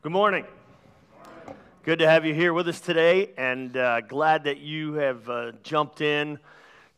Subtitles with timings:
[0.00, 0.44] Good morning.
[1.82, 5.50] Good to have you here with us today, and uh, glad that you have uh,
[5.64, 6.38] jumped in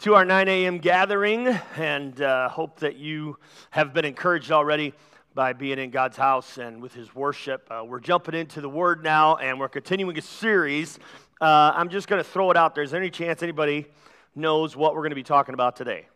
[0.01, 0.77] to our 9 a.m.
[0.77, 3.39] gathering, and uh, hope that you
[3.71, 4.93] have been encouraged already
[5.35, 7.67] by being in God's house and with His worship.
[7.71, 10.99] Uh, we're jumping into the Word now, and we're continuing a series.
[11.41, 12.85] Uh, I'm just going to throw it out there.
[12.85, 13.87] Is there any chance anybody
[14.35, 16.07] knows what we're going to be talking about today?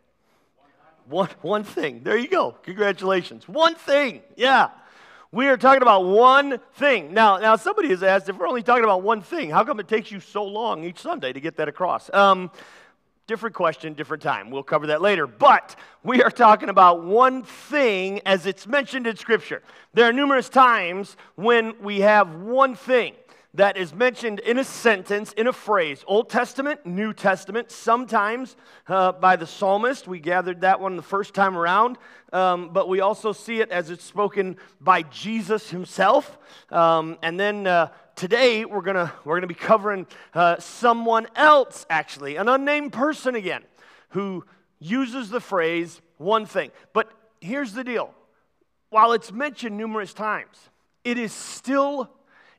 [1.08, 2.02] One, one thing.
[2.02, 2.50] There you go.
[2.62, 3.48] Congratulations.
[3.48, 4.20] One thing.
[4.36, 4.68] Yeah.
[5.34, 7.12] We are talking about one thing.
[7.12, 9.88] Now, now somebody has asked if we're only talking about one thing, how come it
[9.88, 12.08] takes you so long each Sunday to get that across?
[12.14, 12.52] Um,
[13.26, 14.48] different question, different time.
[14.52, 15.26] We'll cover that later.
[15.26, 15.74] But
[16.04, 19.64] we are talking about one thing as it's mentioned in Scripture.
[19.92, 23.14] There are numerous times when we have one thing
[23.54, 28.56] that is mentioned in a sentence, in a phrase Old Testament, New Testament, sometimes
[28.88, 30.08] uh, by the psalmist.
[30.08, 31.96] We gathered that one the first time around,
[32.32, 36.36] um, but we also see it as it's spoken by Jesus himself.
[36.70, 42.36] Um, and then uh, today we're going we're gonna be covering uh, someone else, actually,
[42.36, 43.62] an unnamed person again,
[44.10, 44.44] who
[44.80, 46.72] uses the phrase one thing.
[46.92, 48.12] But here's the deal
[48.90, 50.70] while it's mentioned numerous times,
[51.04, 52.10] it is still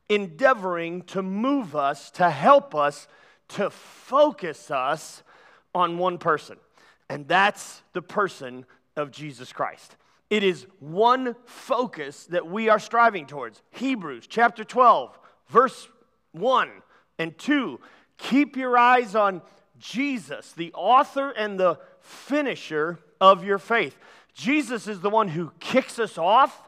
[0.10, 3.08] endeavoring to move us, to help us,
[3.50, 5.24] to focus us
[5.74, 6.58] on one person.
[7.10, 9.96] And that's the person of Jesus Christ.
[10.30, 13.62] It is one focus that we are striving towards.
[13.72, 15.18] Hebrews chapter 12,
[15.50, 15.88] verse
[16.32, 16.70] 1
[17.20, 17.80] and 2.
[18.18, 19.42] Keep your eyes on
[19.78, 23.98] Jesus, the author and the finisher of your faith.
[24.34, 26.65] Jesus is the one who kicks us off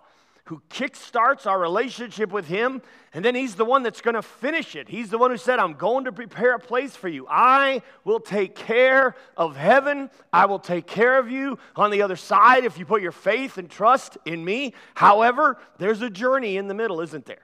[0.48, 2.82] who kickstarts our relationship with Him,
[3.14, 4.88] and then He's the one that's going to finish it.
[4.88, 7.28] He's the one who said, I'm going to prepare a place for you.
[7.30, 10.10] I will take care of heaven.
[10.32, 13.58] I will take care of you on the other side if you put your faith
[13.58, 14.74] and trust in me.
[14.96, 17.44] However, there's a journey in the middle, isn't there?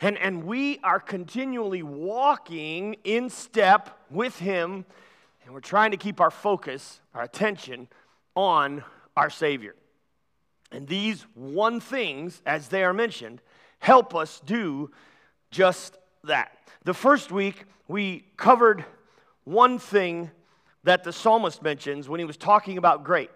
[0.00, 4.84] And, and we are continually walking in step with Him,
[5.44, 7.88] and we're trying to keep our focus, our attention
[8.36, 8.84] on
[9.16, 9.74] our Savior.
[10.70, 13.40] And these one things, as they are mentioned,
[13.78, 14.90] help us do
[15.50, 16.52] just that.
[16.84, 18.84] The first week, we covered
[19.44, 20.30] one thing
[20.84, 23.30] that the psalmist mentions when he was talking about great.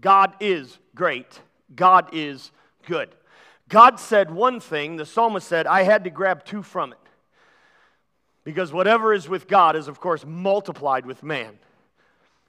[0.00, 1.40] God is great.
[1.74, 2.50] God is
[2.86, 3.10] good.
[3.68, 6.98] God said one thing, the psalmist said, I had to grab two from it.
[8.44, 11.58] Because whatever is with God is, of course, multiplied with man.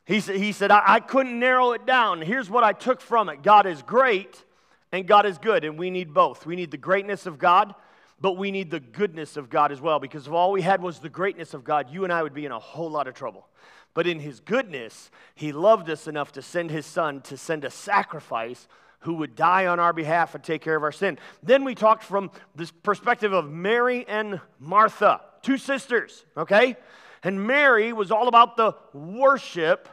[0.10, 2.24] He said, he said I, I couldn't narrow it down.
[2.24, 4.44] Here's what I took from it God is great
[4.92, 6.48] and God is good, and we need both.
[6.48, 7.76] We need the greatness of God,
[8.20, 10.00] but we need the goodness of God as well.
[10.00, 12.48] Because if all we had was the greatness of God, you and I would be
[12.48, 13.48] in a whole lot of trouble.
[13.94, 17.70] But in His goodness, He loved us enough to send His Son to send a
[17.70, 18.68] sacrifice
[19.02, 21.20] who would die on our behalf and take care of our sin.
[21.44, 26.78] Then we talked from this perspective of Mary and Martha, two sisters, okay?
[27.22, 29.88] And Mary was all about the worship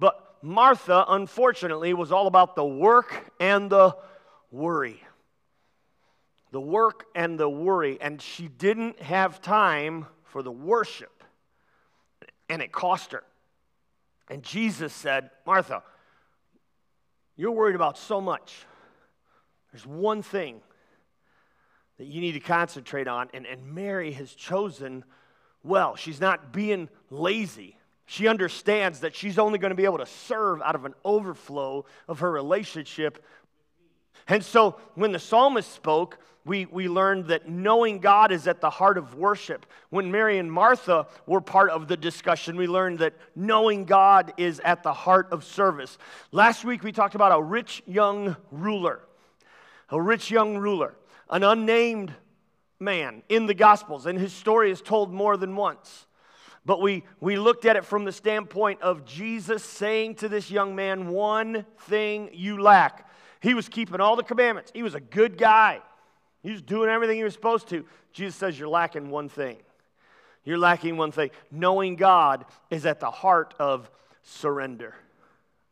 [0.00, 3.94] but Martha, unfortunately, was all about the work and the
[4.50, 5.00] worry.
[6.50, 7.98] The work and the worry.
[8.00, 11.22] And she didn't have time for the worship.
[12.48, 13.22] And it cost her.
[14.28, 15.82] And Jesus said, Martha,
[17.36, 18.64] you're worried about so much.
[19.72, 20.60] There's one thing
[21.98, 23.28] that you need to concentrate on.
[23.34, 25.04] And, and Mary has chosen
[25.62, 25.94] well.
[25.96, 27.76] She's not being lazy.
[28.10, 31.84] She understands that she's only going to be able to serve out of an overflow
[32.08, 33.24] of her relationship.
[34.26, 38.68] And so when the psalmist spoke, we, we learned that knowing God is at the
[38.68, 39.64] heart of worship.
[39.90, 44.60] When Mary and Martha were part of the discussion, we learned that knowing God is
[44.64, 45.96] at the heart of service.
[46.32, 49.02] Last week we talked about a rich young ruler,
[49.88, 50.96] a rich young ruler,
[51.30, 52.12] an unnamed
[52.80, 56.06] man in the Gospels, and his story is told more than once.
[56.64, 60.76] But we, we looked at it from the standpoint of Jesus saying to this young
[60.76, 63.08] man, One thing you lack.
[63.40, 65.80] He was keeping all the commandments, he was a good guy.
[66.42, 67.84] He was doing everything he was supposed to.
[68.12, 69.58] Jesus says, You're lacking one thing.
[70.44, 71.30] You're lacking one thing.
[71.50, 73.90] Knowing God is at the heart of
[74.22, 74.94] surrender.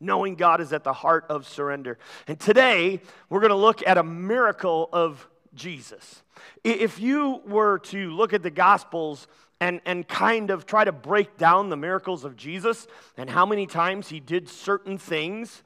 [0.01, 1.99] Knowing God is at the heart of surrender.
[2.27, 6.23] And today, we're going to look at a miracle of Jesus.
[6.63, 9.27] If you were to look at the Gospels
[9.61, 13.67] and, and kind of try to break down the miracles of Jesus and how many
[13.67, 15.63] times he did certain things,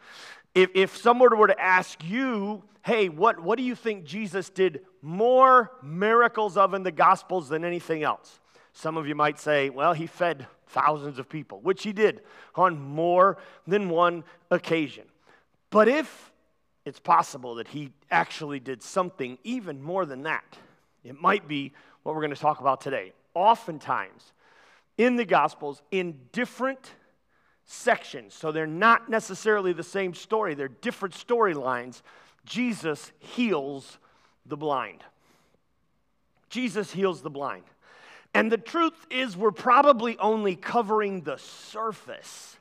[0.54, 4.80] if, if someone were to ask you, hey, what, what do you think Jesus did
[5.02, 8.40] more miracles of in the Gospels than anything else?
[8.72, 12.22] Some of you might say, well, he fed thousands of people, which he did
[12.54, 13.36] on more
[13.66, 15.04] than one occasion.
[15.68, 16.32] But if
[16.84, 20.56] it's possible that he actually did something even more than that,
[21.04, 21.72] It might be
[22.02, 23.12] what we're going to talk about today.
[23.34, 24.32] Oftentimes,
[24.98, 26.92] in the Gospels, in different
[27.64, 32.02] sections, so they're not necessarily the same story, they're different storylines,
[32.44, 33.98] Jesus heals
[34.46, 35.02] the blind.
[36.50, 37.64] Jesus heals the blind.
[38.34, 42.56] And the truth is, we're probably only covering the surface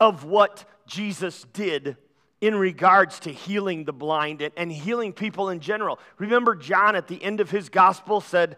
[0.00, 1.96] of what Jesus did
[2.40, 5.98] in regards to healing the blind and, healing people in general.
[6.18, 8.56] Remember, John at the end of his gospel said,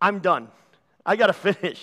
[0.00, 0.48] I'm done.
[1.06, 1.80] I got to finish.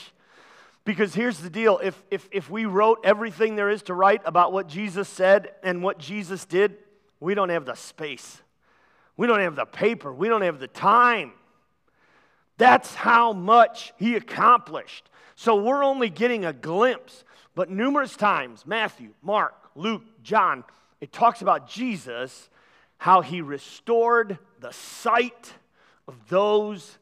[0.86, 4.52] Because here's the deal if, if, if we wrote everything there is to write about
[4.52, 6.76] what Jesus said and what Jesus did,
[7.22, 8.42] we don't have the space.
[9.16, 10.14] We don't have the paper.
[10.14, 11.32] We don't have the time.
[12.58, 15.10] That's how much he accomplished.
[15.36, 17.24] So we're only getting a glimpse.
[17.56, 20.66] But numerous times, Matthew, Mark, Luke, John,
[21.00, 22.50] it talks about Jesus,
[22.98, 25.54] how he restored the sight
[26.08, 26.98] of those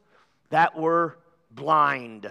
[0.50, 1.16] that were
[1.54, 2.30] blind.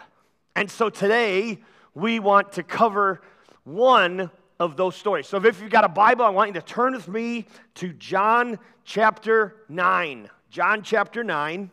[0.55, 1.59] And so today,
[1.93, 3.21] we want to cover
[3.63, 5.27] one of those stories.
[5.27, 7.45] So if you've got a Bible, I want you to turn with me
[7.75, 10.29] to John chapter 9.
[10.49, 11.71] John chapter 9.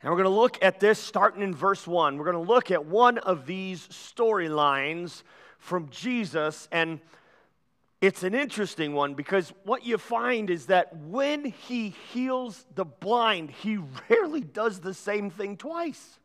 [0.00, 2.18] And we're going to look at this starting in verse 1.
[2.18, 5.22] We're going to look at one of these storylines
[5.58, 6.68] from Jesus.
[6.70, 7.00] And
[8.04, 13.50] it's an interesting one because what you find is that when he heals the blind,
[13.50, 13.78] he
[14.10, 16.18] rarely does the same thing twice.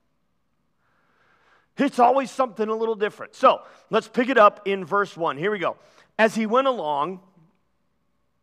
[1.78, 3.36] It's always something a little different.
[3.36, 5.38] So let's pick it up in verse 1.
[5.38, 5.78] Here we go.
[6.18, 7.22] As he went along,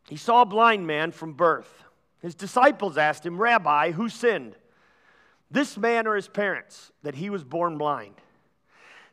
[0.09, 1.85] he saw a blind man from birth.
[2.23, 4.57] His disciples asked him, Rabbi, who sinned?
[5.51, 8.15] This man or his parents, that he was born blind.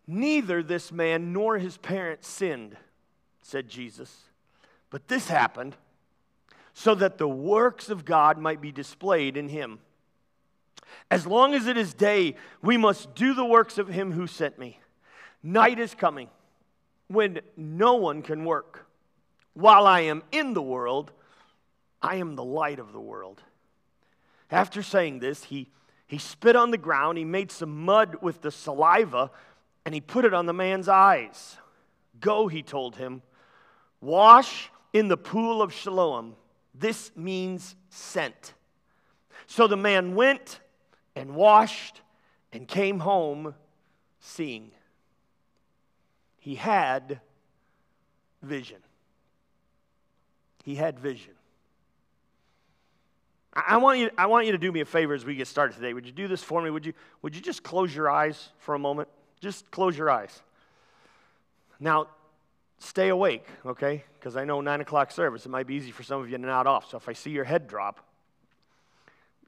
[0.08, 2.78] Neither this man nor his parents sinned,
[3.46, 4.24] said Jesus.
[4.90, 5.76] But this happened
[6.74, 9.80] so that the works of God might be displayed in him.
[11.10, 14.58] As long as it is day, we must do the works of him who sent
[14.58, 14.80] me.
[15.42, 16.30] Night is coming
[17.08, 18.88] when no one can work.
[19.54, 21.12] While I am in the world,
[22.02, 23.42] I am the light of the world.
[24.50, 25.70] After saying this, he
[26.14, 29.32] he spit on the ground, he made some mud with the saliva,
[29.84, 31.58] and he put it on the man's eyes.
[32.20, 33.24] Go, he told him,
[34.04, 36.36] wash in the pool of Siloam.
[36.76, 38.54] This means sent.
[39.48, 40.60] So the man went
[41.16, 42.02] and washed
[42.52, 43.56] and came home
[44.20, 44.72] seeing.
[46.38, 47.20] He had
[48.42, 48.78] vision.
[50.64, 51.34] He had vision.
[53.56, 55.76] I want, you, I want you to do me a favor as we get started
[55.76, 55.94] today.
[55.94, 56.72] Would you do this for me?
[56.72, 59.10] Would you, would you just close your eyes for a moment?
[59.42, 60.42] Just close your eyes.
[61.80, 62.08] Now,
[62.84, 64.04] stay awake, okay?
[64.20, 66.44] Because I know 9 o'clock service, it might be easy for some of you to
[66.44, 66.90] nod off.
[66.90, 68.00] So if I see your head drop,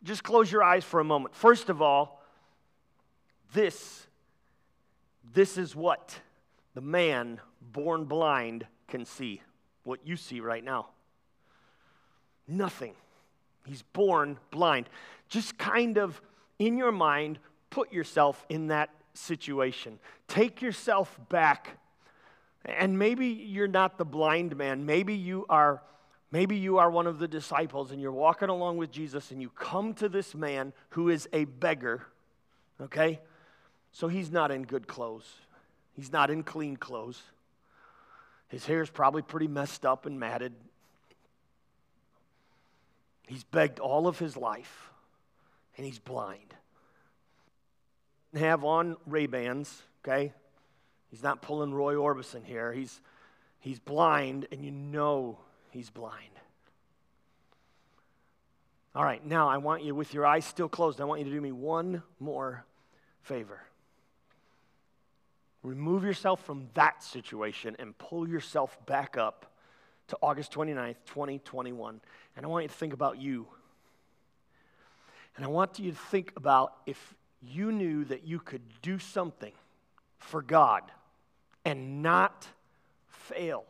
[0.03, 1.35] just close your eyes for a moment.
[1.35, 2.21] First of all,
[3.53, 4.05] this,
[5.33, 6.17] this is what
[6.73, 9.41] the man born blind can see,
[9.83, 10.87] what you see right now.
[12.47, 12.93] Nothing.
[13.65, 14.87] He's born blind.
[15.27, 16.21] Just kind of
[16.59, 17.39] in your mind,
[17.69, 19.99] put yourself in that situation.
[20.27, 21.77] Take yourself back.
[22.65, 24.85] And maybe you're not the blind man.
[24.85, 25.81] Maybe you are
[26.31, 29.49] maybe you are one of the disciples and you're walking along with Jesus and you
[29.49, 32.07] come to this man who is a beggar.
[32.81, 33.21] Okay?
[33.91, 35.31] So he's not in good clothes.
[35.93, 37.21] He's not in clean clothes.
[38.49, 40.53] His hair's probably pretty messed up and matted.
[43.27, 44.91] He's begged all of his life,
[45.77, 46.53] and he's blind.
[48.35, 50.33] Have on Ray Bans, okay?
[51.09, 52.73] He's not pulling Roy Orbison here.
[52.73, 52.99] He's,
[53.59, 55.37] he's blind, and you know
[55.71, 56.29] he's blind.
[58.95, 61.31] All right, now I want you, with your eyes still closed, I want you to
[61.31, 62.63] do me one more
[63.23, 63.61] favor.
[65.63, 69.51] Remove yourself from that situation and pull yourself back up
[70.07, 71.99] to August 29th, 2021.
[72.37, 73.47] And I want you to think about you.
[75.35, 79.51] And I want you to think about if you knew that you could do something
[80.19, 80.83] for God
[81.63, 82.47] and not
[83.07, 83.65] fail,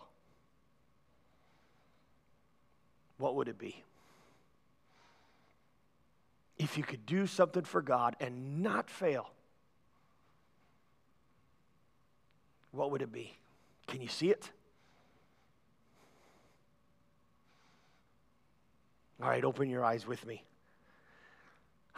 [3.17, 3.83] what would it be?
[6.57, 9.29] If you could do something for God and not fail,
[12.71, 13.35] what would it be?
[13.87, 14.51] Can you see it?
[19.21, 20.43] All right, open your eyes with me.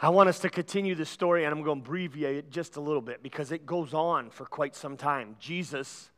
[0.00, 2.80] I want us to continue the story, and I'm going to abbreviate it just a
[2.80, 5.34] little bit because it goes on for quite some time.
[5.40, 6.10] Jesus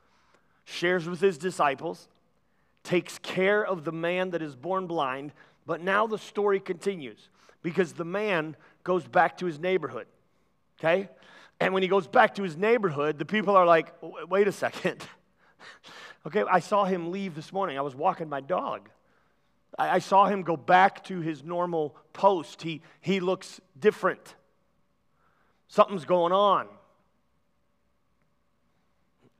[0.64, 2.08] shares with his disciples,
[2.84, 5.32] takes care of the man that is born blind,
[5.66, 7.30] but now the story continues
[7.62, 10.06] because the man goes back to his neighborhood.
[10.78, 11.08] Okay?
[11.58, 13.94] And when he goes back to his neighborhood, the people are like,
[14.28, 15.06] wait a second.
[16.26, 17.78] okay, I saw him leave this morning.
[17.78, 18.90] I was walking my dog.
[19.80, 22.62] I, I saw him go back to his normal post.
[22.62, 24.34] He, he looks different.
[25.68, 26.68] Something's going on.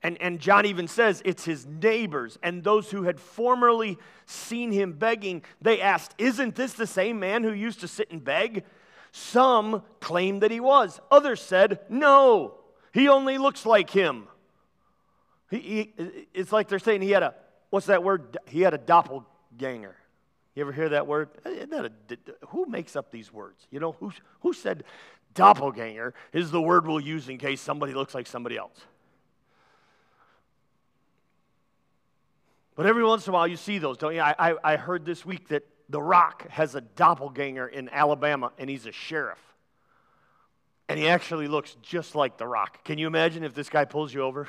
[0.03, 4.93] And, and John even says it's his neighbors and those who had formerly seen him
[4.93, 5.45] begging.
[5.61, 8.65] They asked, Isn't this the same man who used to sit and beg?
[9.13, 11.01] Some claimed that he was.
[11.11, 12.55] Others said, No,
[12.95, 14.27] he only looks like him.
[15.51, 17.35] He, he, it's like they're saying he had a,
[17.69, 18.39] what's that word?
[18.47, 19.97] He had a doppelganger.
[20.55, 21.29] You ever hear that word?
[21.45, 23.67] That a, who makes up these words?
[23.71, 24.85] You know, who, who said
[25.35, 28.79] doppelganger is the word we'll use in case somebody looks like somebody else?
[32.75, 34.21] But every once in a while you see those, don't you?
[34.21, 38.71] I, I, I heard this week that The Rock has a doppelganger in Alabama and
[38.71, 39.39] he's a sheriff.
[40.89, 42.83] And he actually looks just like The Rock.
[42.85, 44.49] Can you imagine if this guy pulls you over?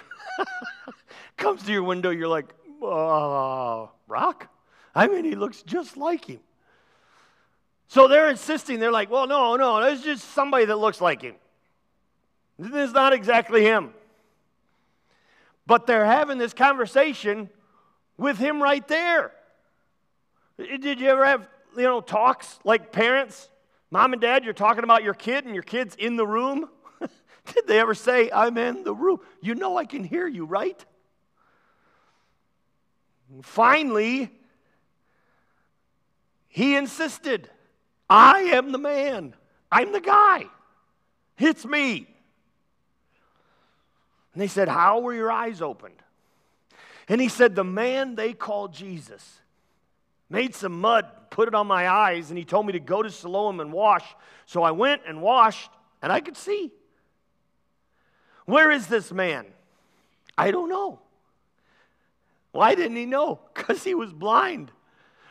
[1.37, 2.47] Comes to your window, you're like,
[2.81, 4.47] uh, Rock?
[4.93, 6.39] I mean, he looks just like him.
[7.87, 11.35] So they're insisting, they're like, well, no, no, there's just somebody that looks like him.
[12.57, 13.93] This is not exactly him.
[15.65, 17.49] But they're having this conversation
[18.17, 19.31] with him right there.
[20.57, 23.49] Did you ever have, you know, talks like parents?
[23.89, 26.69] Mom and dad, you're talking about your kid and your kid's in the room?
[27.53, 29.19] Did they ever say, I'm in the room?
[29.41, 30.83] You know I can hear you, right?
[33.41, 34.29] Finally,
[36.51, 37.49] he insisted,
[38.09, 39.33] I am the man.
[39.71, 40.47] I'm the guy.
[41.37, 42.07] It's me.
[44.33, 45.95] And they said, How were your eyes opened?
[47.07, 49.39] And he said, The man they call Jesus
[50.29, 53.09] made some mud, put it on my eyes, and he told me to go to
[53.09, 54.03] Siloam and wash.
[54.45, 56.71] So I went and washed, and I could see.
[58.45, 59.45] Where is this man?
[60.37, 60.99] I don't know.
[62.51, 63.39] Why didn't he know?
[63.53, 64.71] Because he was blind.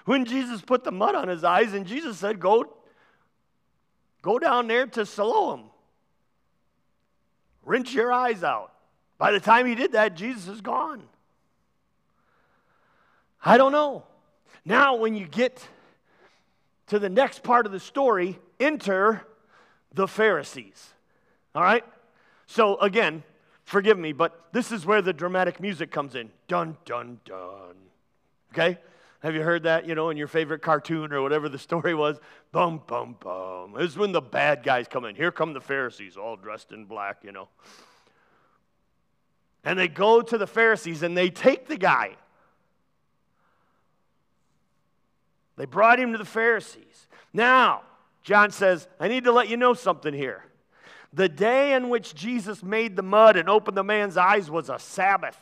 [0.04, 2.72] When Jesus put the mud on his eyes, and Jesus said, Go,
[4.22, 5.70] go down there to Siloam.
[7.64, 8.72] Rinse your eyes out.
[9.18, 11.02] By the time he did that, Jesus is gone.
[13.44, 14.04] I don't know.
[14.64, 15.66] Now, when you get
[16.88, 19.26] to the next part of the story, enter
[19.94, 20.90] the Pharisees.
[21.54, 21.84] All right?
[22.46, 23.22] So, again,
[23.64, 26.30] forgive me, but this is where the dramatic music comes in.
[26.48, 27.76] Dun, dun, dun.
[28.52, 28.78] Okay?
[29.20, 32.18] Have you heard that, you know, in your favorite cartoon or whatever the story was?
[32.52, 33.74] Bum, bum, bum.
[33.76, 35.14] This is when the bad guys come in.
[35.14, 37.48] Here come the Pharisees, all dressed in black, you know.
[39.64, 42.16] And they go to the Pharisees and they take the guy
[45.60, 47.06] They brought him to the Pharisees.
[47.34, 47.82] Now,
[48.22, 50.42] John says, I need to let you know something here.
[51.12, 54.78] The day in which Jesus made the mud and opened the man's eyes was a
[54.78, 55.36] Sabbath.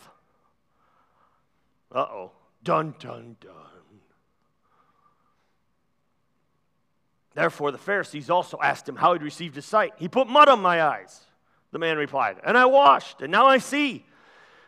[1.95, 2.33] Uh oh.
[2.63, 3.55] Dun, dun, dun.
[7.39, 9.93] Therefore, the Pharisees also asked him how he'd received his sight.
[9.97, 11.21] He put mud on my eyes,
[11.71, 14.05] the man replied, and I washed, and now I see.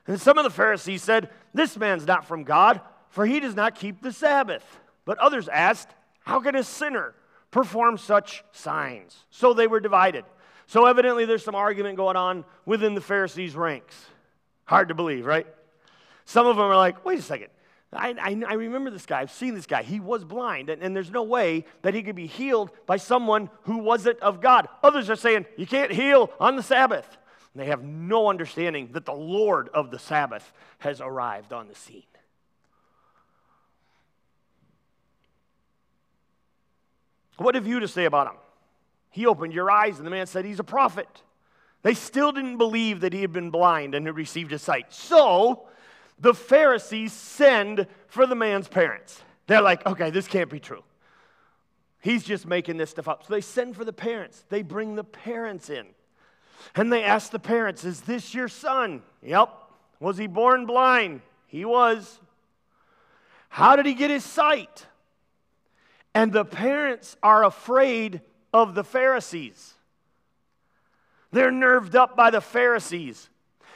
[0.07, 3.75] And some of the Pharisees said, This man's not from God, for he does not
[3.75, 4.65] keep the Sabbath.
[5.05, 5.89] But others asked,
[6.21, 7.13] How can a sinner
[7.51, 9.17] perform such signs?
[9.31, 10.25] So they were divided.
[10.67, 14.07] So evidently there's some argument going on within the Pharisees' ranks.
[14.67, 15.49] Hard to believe, right?
[16.25, 17.49] Some of them are like, Wait a second.
[17.93, 19.21] I, I, I, remember this guy.
[19.21, 19.83] I've seen this guy.
[19.83, 23.51] He was blind, and, and, there's no way that he could be healed by someone
[23.63, 24.69] who wasn't of God.
[24.85, 27.19] Others are saying, You can't heal on the Sabbath.
[27.53, 31.75] And they have no understanding that the Lord of the Sabbath has arrived on the
[31.75, 32.05] scene.
[37.39, 38.37] What have you to say about him?
[39.09, 41.09] He opened your eyes, and the man said, He's a prophet.
[41.83, 44.93] They still didn't believe that he had been blind and had received his sight.
[44.93, 45.67] So
[46.21, 49.23] the Pharisees send for the man's parents.
[49.47, 50.85] They're like, okay, this can't be true.
[52.01, 53.27] He's just making this stuff up.
[53.27, 54.45] So they send for the parents.
[54.49, 55.87] They bring the parents in.
[56.75, 59.03] And they ask the parents, Is this your son?
[59.23, 59.51] Yep.
[59.99, 61.21] Was he born blind?
[61.47, 62.21] He was.
[63.49, 64.87] How did he get his sight?
[66.15, 68.21] And the parents are afraid
[68.53, 69.75] of the Pharisees.
[71.33, 73.29] They're nerved up by the Pharisees.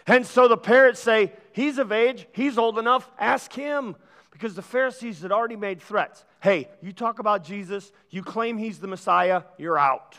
[0.06, 3.96] And so the parents say, He's of age, he's old enough, ask him.
[4.32, 6.25] Because the Pharisees had already made threats.
[6.42, 10.16] Hey, you talk about Jesus, you claim he's the Messiah, you're out.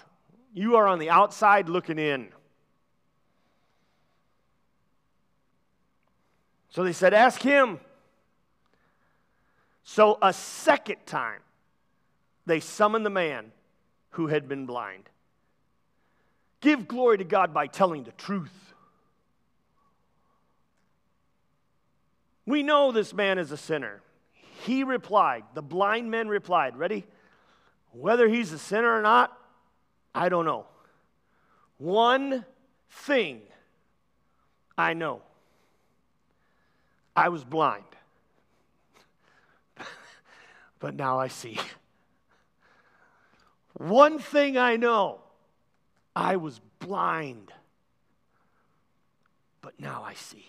[0.54, 2.30] You are on the outside looking in.
[6.70, 7.80] So they said, Ask him.
[9.84, 11.42] So a second time,
[12.46, 13.52] they summoned the man
[14.12, 15.10] who had been blind.
[16.62, 18.65] Give glory to God by telling the truth.
[22.46, 24.02] We know this man is a sinner.
[24.64, 27.06] He replied, the blind man replied, ready?
[27.92, 29.38] Whether he's a sinner or not,
[30.14, 30.66] I don't know.
[31.78, 32.46] One
[32.90, 33.42] thing
[34.78, 35.22] I know
[37.16, 37.84] I was blind,
[40.80, 41.58] but now I see.
[43.74, 45.20] One thing I know
[46.16, 47.52] I was blind,
[49.62, 50.46] but now I see.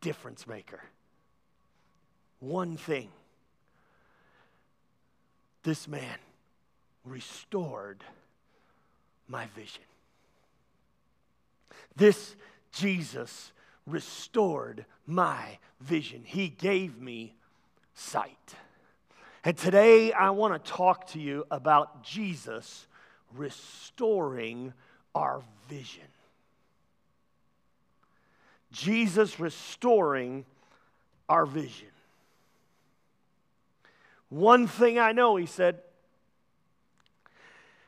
[0.00, 0.80] Difference maker.
[2.40, 3.08] One thing.
[5.62, 6.18] This man
[7.04, 8.04] restored
[9.26, 9.82] my vision.
[11.96, 12.36] This
[12.72, 13.52] Jesus
[13.86, 16.22] restored my vision.
[16.24, 17.34] He gave me
[17.94, 18.54] sight.
[19.44, 22.86] And today I want to talk to you about Jesus
[23.34, 24.72] restoring
[25.14, 26.04] our vision.
[28.72, 30.44] Jesus restoring
[31.28, 31.88] our vision.
[34.28, 35.80] One thing I know, he said,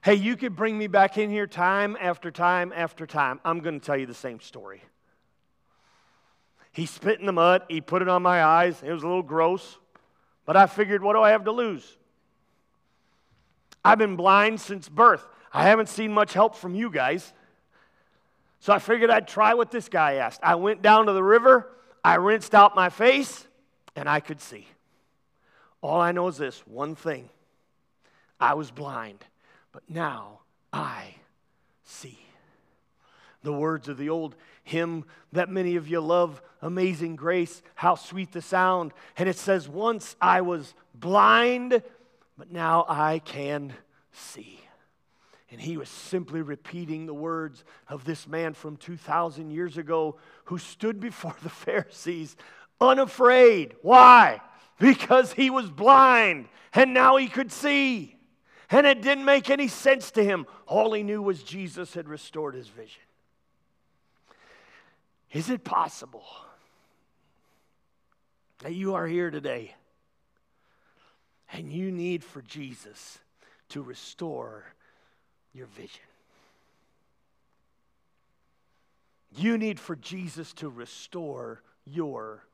[0.03, 3.41] Hey, you could bring me back in here time after time after time.
[3.45, 4.83] I'm going to tell you the same story.
[6.73, 8.81] He spit in the mud, he put it on my eyes.
[8.83, 9.79] It was a little gross,
[10.47, 11.97] but I figured, what do I have to lose?
[13.85, 15.27] I've been blind since birth.
[15.53, 17.33] I haven't seen much help from you guys.
[18.61, 20.41] So I figured I'd try what this guy asked.
[20.43, 21.71] I went down to the river,
[22.05, 23.47] I rinsed out my face,
[23.97, 24.67] and I could see.
[25.81, 27.29] All I know is this one thing
[28.41, 29.25] I was blind
[29.79, 30.41] but now
[30.73, 31.15] I
[31.85, 32.19] see.
[33.43, 34.35] The words of the old
[34.65, 38.93] hymn that many of you love, Amazing Grace, how sweet the sound.
[39.17, 41.81] And it says, Once I was blind,
[42.37, 43.73] but now I can
[44.11, 44.61] see.
[45.51, 50.59] And he was simply repeating the words of this man from 2,000 years ago who
[50.59, 52.37] stood before the Pharisees
[52.81, 53.77] unafraid.
[53.83, 54.41] Why?
[54.79, 58.19] Because he was blind and now he could see
[58.71, 60.47] and it didn't make any sense to him.
[60.67, 63.03] All he knew was Jesus had restored his vision.
[65.33, 66.25] Is it possible
[68.59, 69.75] that you are here today
[71.53, 73.19] and you need for Jesus
[73.71, 74.65] to restore
[75.59, 76.01] your vision?
[79.37, 82.45] You need for Jesus to restore your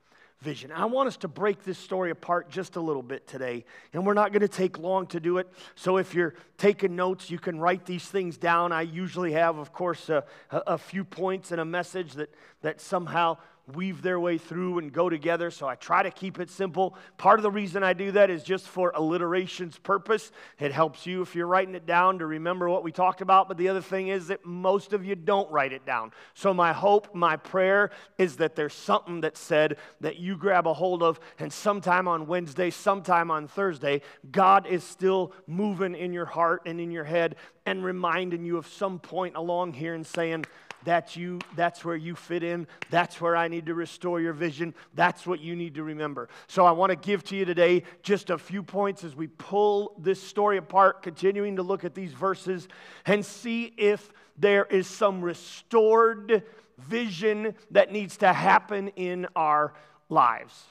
[0.41, 0.71] vision.
[0.71, 3.63] I want us to break this story apart just a little bit today,
[3.93, 5.47] and we're not going to take long to do it.
[5.75, 8.71] So if you're taking notes, you can write these things down.
[8.71, 13.37] I usually have, of course, a, a few points and a message that, that somehow
[13.73, 15.49] weave their way through and go together.
[15.49, 16.95] So I try to keep it simple.
[17.17, 20.31] Part of the reason I do that is just for alliteration's purpose.
[20.59, 23.47] It helps you if you're writing it down to remember what we talked about.
[23.47, 26.11] But the other thing is that most of you don't write it down.
[26.33, 30.73] So my hope, my prayer is that there's something that's said that you grab a
[30.73, 34.01] hold of, and sometime on Wednesday, sometime on Thursday,
[34.31, 38.67] God is still moving in your heart and in your head and reminding you of
[38.67, 40.45] some point along here and saying,
[40.85, 41.39] that's you.
[41.55, 42.67] That's where you fit in.
[42.89, 44.73] That's where I need to restore your vision.
[44.93, 46.29] That's what you need to remember.
[46.47, 49.95] So I want to give to you today just a few points as we pull
[49.97, 52.67] this story apart, continuing to look at these verses
[53.05, 56.43] and see if there is some restored
[56.77, 59.73] vision that needs to happen in our
[60.09, 60.63] lives.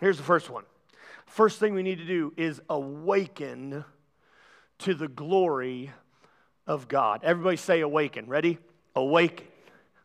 [0.00, 0.64] Here's the first one.
[1.24, 3.84] First thing we need to do is awaken
[4.80, 5.92] to the glory
[6.66, 7.20] of God.
[7.22, 8.26] Everybody say awaken.
[8.26, 8.58] Ready?
[8.96, 9.46] Awaken.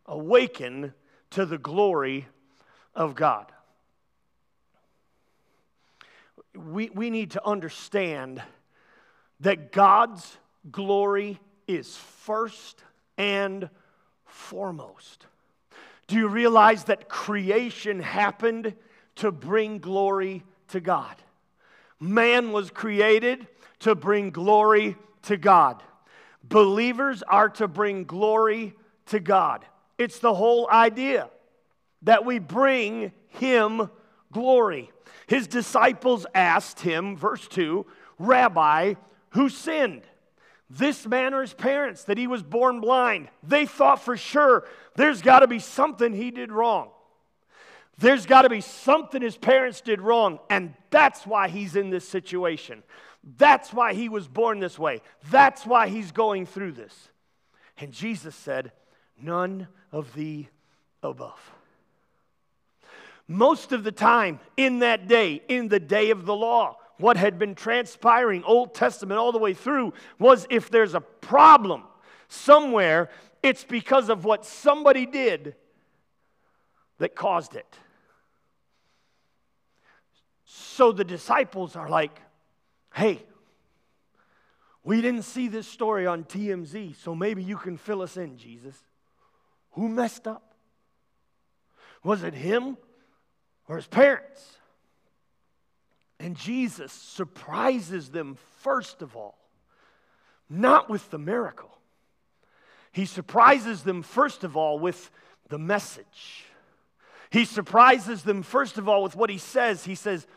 [0.06, 0.94] Awaken
[1.32, 2.28] to the glory
[2.94, 3.52] of God.
[6.54, 8.42] We, we need to understand
[9.40, 10.38] that God's
[10.70, 12.84] glory is first
[13.18, 13.70] and
[14.26, 15.26] foremost.
[16.08, 18.74] Do you realize that creation happened
[19.16, 21.16] to bring glory to God?
[22.00, 23.48] Man was created
[23.80, 25.82] to bring glory to God.
[26.44, 28.74] Believers are to bring glory
[29.08, 29.66] to God.
[29.98, 31.30] It's the whole idea
[32.04, 33.90] that we bring Him
[34.32, 34.92] glory.
[35.28, 37.86] His disciples asked him, verse 2,
[38.20, 38.96] Rabbi,
[39.30, 40.04] who sinned?
[40.70, 43.30] This man or his parents that he was born blind?
[43.44, 46.90] They thought for sure there's got to be something he did wrong.
[47.98, 52.08] There's got to be something his parents did wrong, and that's why he's in this
[52.08, 52.84] situation.
[53.38, 55.02] That's why he was born this way.
[55.30, 57.10] That's why he's going through this.
[57.78, 58.72] And Jesus said,
[59.22, 60.48] None of the
[61.04, 61.40] above.
[63.28, 67.40] Most of the time in that day, in the day of the law, what had
[67.40, 71.84] been transpiring, Old Testament all the way through, was if there's a problem
[72.28, 73.10] somewhere,
[73.42, 75.56] it's because of what somebody did
[77.00, 77.78] that caused it.
[80.46, 82.22] So the disciples are like,
[82.94, 83.24] hey,
[84.84, 88.76] we didn't see this story on TMZ, so maybe you can fill us in, Jesus.
[89.72, 90.54] Who messed up?
[92.04, 92.78] Was it him
[93.68, 94.58] or his parents?
[96.20, 99.38] And Jesus surprises them, first of all,
[100.50, 101.78] not with the miracle.
[102.92, 105.10] He surprises them, first of all, with
[105.50, 106.46] the message.
[107.30, 109.86] He surprises them, first of all, with what he says.
[109.86, 110.28] He says,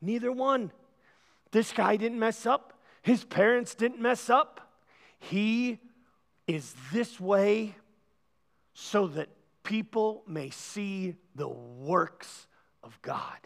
[0.00, 0.72] Neither one.
[1.52, 4.72] This guy didn't mess up, his parents didn't mess up.
[5.18, 5.78] He
[6.46, 7.76] is this way
[8.74, 9.28] so that
[9.62, 12.46] people may see the works
[12.82, 13.38] of God.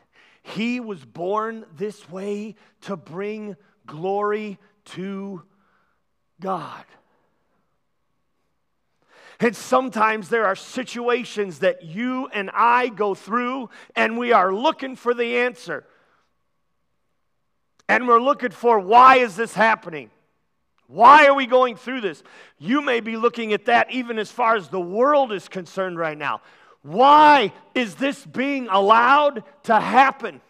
[0.43, 5.43] He was born this way to bring glory to
[6.41, 6.85] God.
[9.41, 14.97] And sometimes there are situations that you and I go through, and we are looking
[14.97, 15.85] for the answer.
[17.89, 20.11] And we're looking for why is this happening?
[20.89, 22.23] Why are we going through this?
[22.59, 26.17] You may be looking at that even as far as the world is concerned right
[26.17, 26.43] now.
[26.83, 30.41] Why is this being allowed to happen?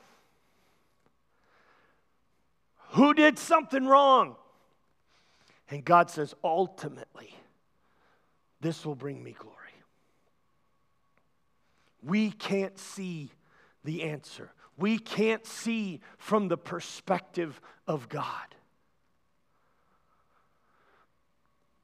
[2.91, 4.37] Who did something wrong?
[5.71, 7.35] And God says, ultimately,
[8.61, 9.55] this will bring me glory.
[12.03, 13.31] We can't see
[13.85, 18.56] the answer, we can't see from the perspective of God.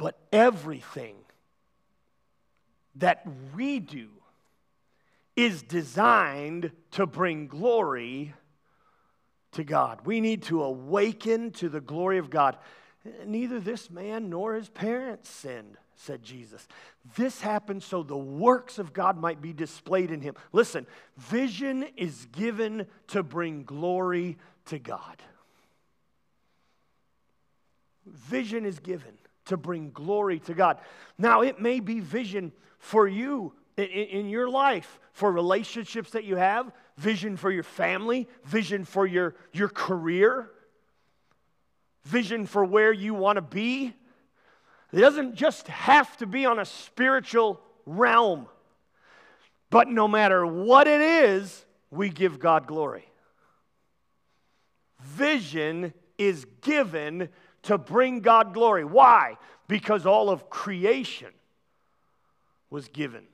[0.02, 1.14] But everything
[2.96, 4.08] that we do
[5.36, 8.34] is designed to bring glory
[9.52, 10.00] to God.
[10.04, 12.56] We need to awaken to the glory of God.
[13.24, 16.66] Neither this man nor his parents sinned, said Jesus.
[17.14, 20.34] This happened so the works of God might be displayed in him.
[20.52, 20.84] Listen,
[21.16, 25.22] vision is given to bring glory to God.
[28.04, 29.12] Vision is given
[29.46, 30.78] to bring glory to God.
[31.18, 36.36] Now, it may be vision for you in, in, your life, for relationships that you
[36.36, 40.50] have, vision for your family, vision for your, your career,
[42.04, 43.94] vision for where you want to be.
[44.92, 48.46] It doesn't just have to be on a spiritual realm.
[49.70, 53.06] But no matter what it is, we give God glory.
[55.00, 57.30] Vision is given
[57.62, 58.84] to bring God glory.
[58.84, 59.36] Why?
[59.68, 61.32] Because all of creation
[62.70, 63.24] was given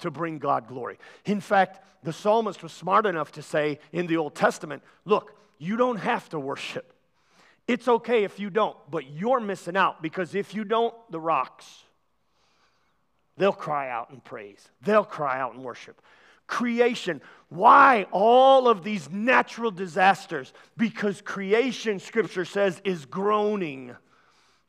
[0.00, 0.98] to bring God glory.
[1.24, 5.76] In fact, the psalmist was smart enough to say in the Old Testament look, you
[5.76, 6.92] don't have to worship.
[7.68, 11.84] It's okay if you don't, but you're missing out because if you don't, the rocks,
[13.36, 16.02] they'll cry out and praise, they'll cry out and worship
[16.46, 17.20] creation.
[17.48, 20.52] Why all of these natural disasters?
[20.76, 23.94] Because creation, Scripture says, is groaning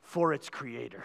[0.02, 1.04] for its creator.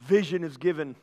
[0.00, 0.96] Vision is given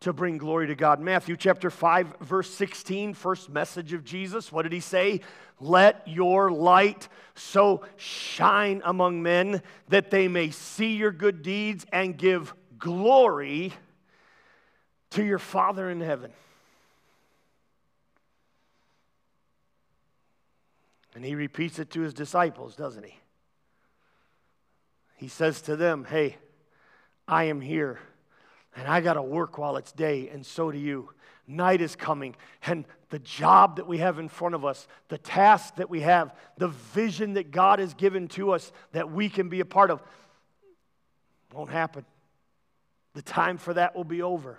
[0.00, 1.00] to bring glory to God.
[1.00, 4.52] Matthew chapter 5, verse 16, first message of Jesus.
[4.52, 5.20] What did he say?
[5.60, 12.16] Let your light so shine among men that they may see your good deeds and
[12.16, 13.72] give glory
[15.10, 16.32] to your Father in heaven.
[21.14, 23.14] And he repeats it to his disciples, doesn't he?
[25.16, 26.36] He says to them, Hey,
[27.26, 27.98] I am here,
[28.78, 31.10] and I got to work while it's day, and so do you.
[31.48, 35.76] Night is coming, and the job that we have in front of us, the task
[35.76, 39.58] that we have, the vision that God has given to us that we can be
[39.58, 40.00] a part of,
[41.52, 42.04] won't happen.
[43.14, 44.58] The time for that will be over.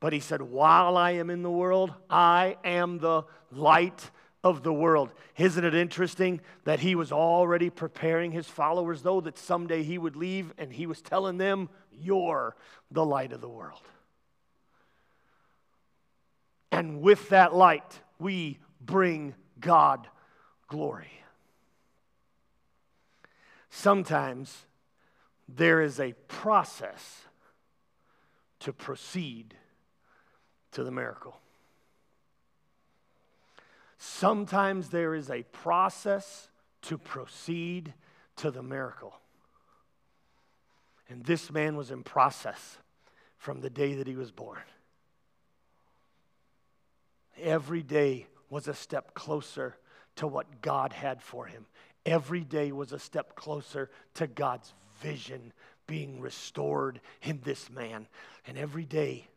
[0.00, 4.10] But he said, While I am in the world, I am the light
[4.42, 5.10] of the world.
[5.36, 10.16] Isn't it interesting that he was already preparing his followers, though, that someday he would
[10.16, 11.68] leave and he was telling them,
[12.00, 12.56] You're
[12.90, 13.82] the light of the world.
[16.70, 20.08] And with that light, we bring God
[20.68, 21.10] glory.
[23.70, 24.66] Sometimes
[25.48, 27.22] there is a process
[28.60, 29.54] to proceed
[30.72, 31.38] to the miracle.
[33.98, 36.48] Sometimes there is a process
[36.82, 37.94] to proceed
[38.36, 39.14] to the miracle.
[41.08, 42.78] And this man was in process
[43.38, 44.62] from the day that he was born.
[47.40, 49.76] Every day was a step closer
[50.16, 51.66] to what God had for him.
[52.04, 55.52] Every day was a step closer to God's vision
[55.86, 58.06] being restored in this man.
[58.46, 59.28] And every day,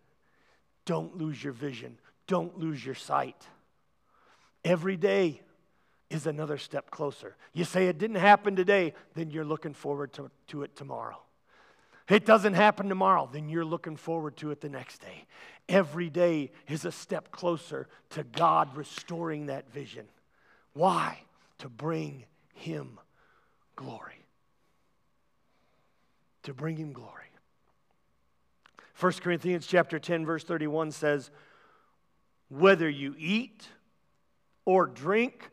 [0.85, 3.47] don't lose your vision, don't lose your sight.
[4.63, 5.41] Every day
[6.09, 7.35] is another step closer.
[7.53, 11.21] You say it didn't happen today, then you're looking forward to, to it tomorrow.
[12.09, 15.25] It doesn't happen tomorrow, then you're looking forward to it the next day.
[15.67, 20.07] Every day is a step closer to God restoring that vision.
[20.73, 21.19] Why?
[21.59, 22.99] To bring Him
[23.75, 24.25] glory.
[26.43, 27.13] To bring Him glory.
[28.99, 31.29] 1 Corinthians chapter 10 verse 31 says
[32.49, 33.67] whether you eat
[34.65, 35.49] or drink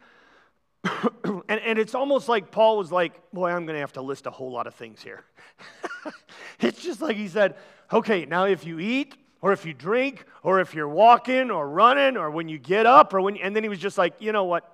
[1.24, 4.26] and, and it's almost like Paul was like, boy, I'm going to have to list
[4.26, 5.24] a whole lot of things here.
[6.60, 7.56] it's just like he said,
[7.92, 12.16] okay, now if you eat or if you drink or if you're walking or running
[12.16, 14.44] or when you get up or when, and then he was just like, you know
[14.44, 14.72] what?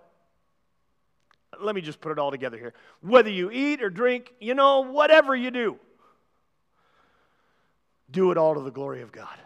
[1.60, 2.74] Let me just put it all together here.
[3.02, 5.78] Whether you eat or drink, you know, whatever you do,
[8.10, 9.36] do it all to the glory of God.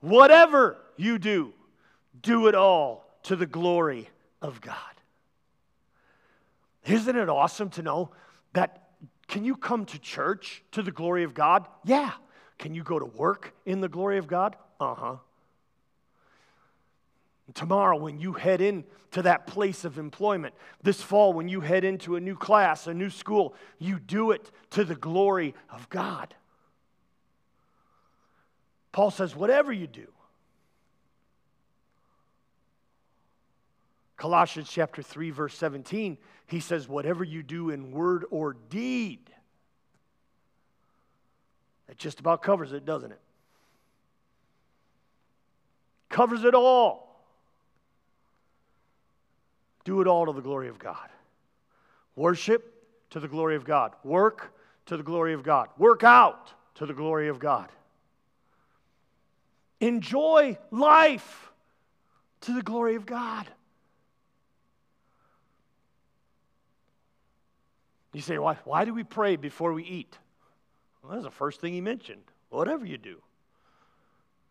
[0.00, 1.52] Whatever you do,
[2.20, 4.08] do it all to the glory
[4.40, 4.76] of God.
[6.84, 8.10] Isn't it awesome to know
[8.52, 8.87] that
[9.28, 11.68] can you come to church to the glory of God?
[11.84, 12.12] Yeah.
[12.58, 14.56] Can you go to work in the glory of God?
[14.80, 15.16] Uh huh.
[17.54, 21.84] Tomorrow, when you head in to that place of employment, this fall, when you head
[21.84, 26.34] into a new class, a new school, you do it to the glory of God.
[28.92, 30.08] Paul says, whatever you do,
[34.16, 39.30] Colossians chapter 3 verse 17, he says whatever you do in word or deed.
[41.86, 43.20] That just about covers it, doesn't it?
[46.08, 47.22] Covers it all.
[49.84, 51.08] Do it all to the glory of God.
[52.16, 52.74] Worship
[53.10, 53.92] to the glory of God.
[54.02, 54.52] Work
[54.86, 55.68] to the glory of God.
[55.76, 57.68] Work out to the glory of God.
[59.80, 61.52] Enjoy life
[62.40, 63.46] to the glory of God.
[68.12, 70.16] You say, why, why do we pray before we eat?
[71.02, 72.22] Well, that's the first thing he mentioned.
[72.50, 73.20] Whatever you do,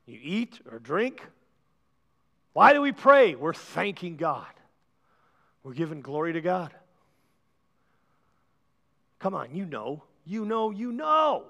[0.05, 1.21] you eat or drink.
[2.53, 3.35] Why do we pray?
[3.35, 4.45] We're thanking God,
[5.63, 6.73] we're giving glory to God.
[9.19, 11.45] Come on, you know, you know, you know.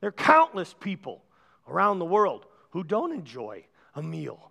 [0.00, 1.22] There are countless people
[1.68, 3.64] around the world who don't enjoy
[3.94, 4.50] a meal.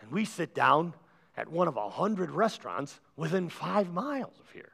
[0.00, 0.94] And we sit down
[1.36, 4.69] at one of a hundred restaurants within five miles of here.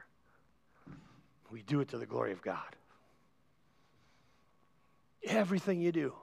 [1.51, 2.75] We do it to the glory of God.
[5.23, 6.13] Everything you do,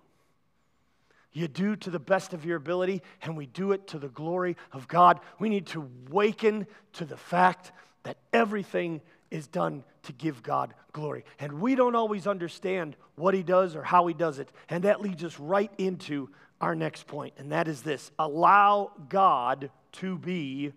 [1.33, 4.57] you do to the best of your ability, and we do it to the glory
[4.73, 5.21] of God.
[5.39, 7.73] We need to waken to the fact
[8.05, 11.25] that everything is done to give God glory.
[11.41, 14.49] And we don't always understand what He does or how He does it.
[14.69, 19.71] And that leads us right into our next point, and that is this allow God
[19.93, 20.73] to be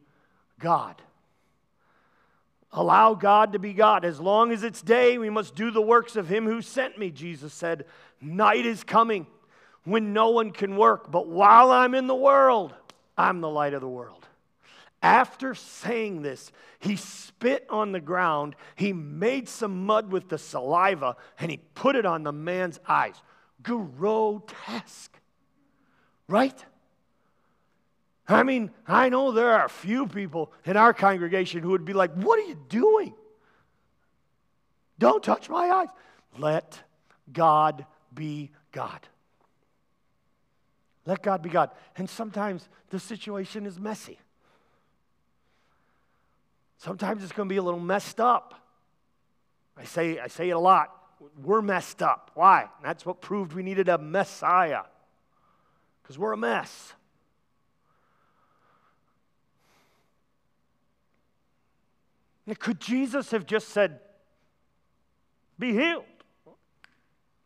[0.59, 1.01] God.
[2.71, 4.03] Allow God to be God.
[4.03, 7.11] As long as it's day, we must do the works of Him who sent me,
[7.11, 7.85] Jesus said.
[8.21, 9.27] Night is coming
[9.83, 12.73] when no one can work, but while I'm in the world,
[13.17, 14.27] I'm the light of the world.
[15.01, 21.15] After saying this, he spit on the ground, he made some mud with the saliva,
[21.39, 23.15] and he put it on the man's eyes.
[23.63, 25.17] Grotesque,
[26.27, 26.65] right?
[28.27, 31.93] I mean, I know there are a few people in our congregation who would be
[31.93, 33.13] like, What are you doing?
[34.99, 35.89] Don't touch my eyes.
[36.37, 36.81] Let
[37.31, 38.99] God be God.
[41.05, 41.71] Let God be God.
[41.95, 44.19] And sometimes the situation is messy.
[46.79, 48.53] Sometimes it's going to be a little messed up.
[49.77, 50.93] I say, I say it a lot.
[51.41, 52.31] We're messed up.
[52.33, 52.67] Why?
[52.83, 54.83] That's what proved we needed a Messiah.
[56.01, 56.93] Because we're a mess.
[62.55, 63.99] Could Jesus have just said,
[65.59, 66.05] Be healed?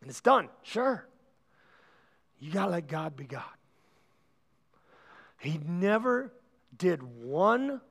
[0.02, 0.50] And it's done.
[0.64, 1.06] Sure.
[2.40, 3.44] You got to let God be God.
[5.38, 6.32] He never
[6.78, 7.82] did one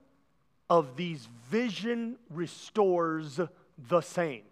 [0.69, 3.41] of these vision restores
[3.89, 4.43] the same.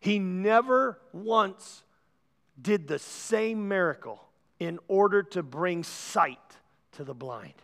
[0.00, 1.84] He never once
[2.60, 4.22] did the same miracle
[4.58, 6.38] in order to bring sight
[6.92, 7.54] to the blind.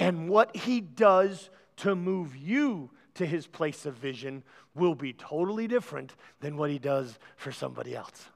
[0.00, 1.50] And what he does
[1.82, 6.78] to move you to his place of vision will be totally different than what he
[6.78, 8.26] does for somebody else.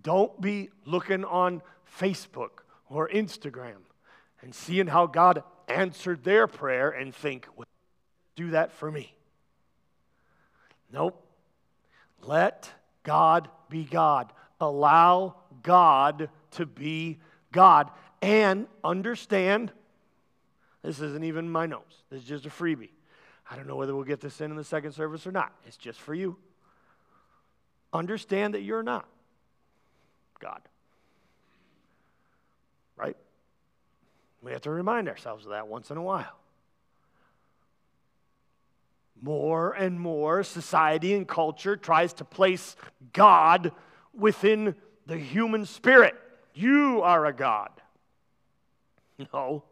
[0.00, 1.60] Don't be looking on
[2.00, 3.82] Facebook or Instagram
[4.40, 7.66] and seeing how God answered their prayer and think, well,
[8.34, 9.14] do that for me.
[10.90, 11.22] Nope.
[12.22, 12.70] Let
[13.02, 14.32] God be God.
[14.58, 17.18] Allow God to be
[17.54, 17.90] God.
[18.20, 19.72] And understand
[20.82, 22.90] this isn't even my notes, this is just a freebie.
[23.50, 25.52] I don't know whether we'll get this in in the second service or not.
[25.66, 26.36] It's just for you.
[27.92, 29.06] Understand that you're not
[30.40, 30.60] God.
[32.96, 33.16] Right?
[34.42, 36.36] We have to remind ourselves of that once in a while.
[39.22, 42.76] More and more, society and culture tries to place
[43.12, 43.72] God
[44.12, 44.74] within
[45.06, 46.14] the human spirit.
[46.54, 47.70] You are a God.
[49.32, 49.64] No.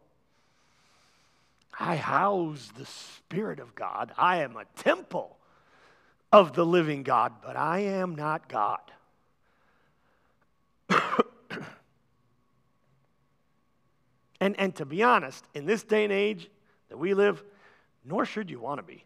[1.79, 4.11] I house the Spirit of God.
[4.17, 5.37] I am a temple
[6.31, 8.79] of the living God, but I am not God.
[14.39, 16.49] and, and to be honest, in this day and age
[16.89, 17.43] that we live,
[18.05, 19.05] nor should you want to be.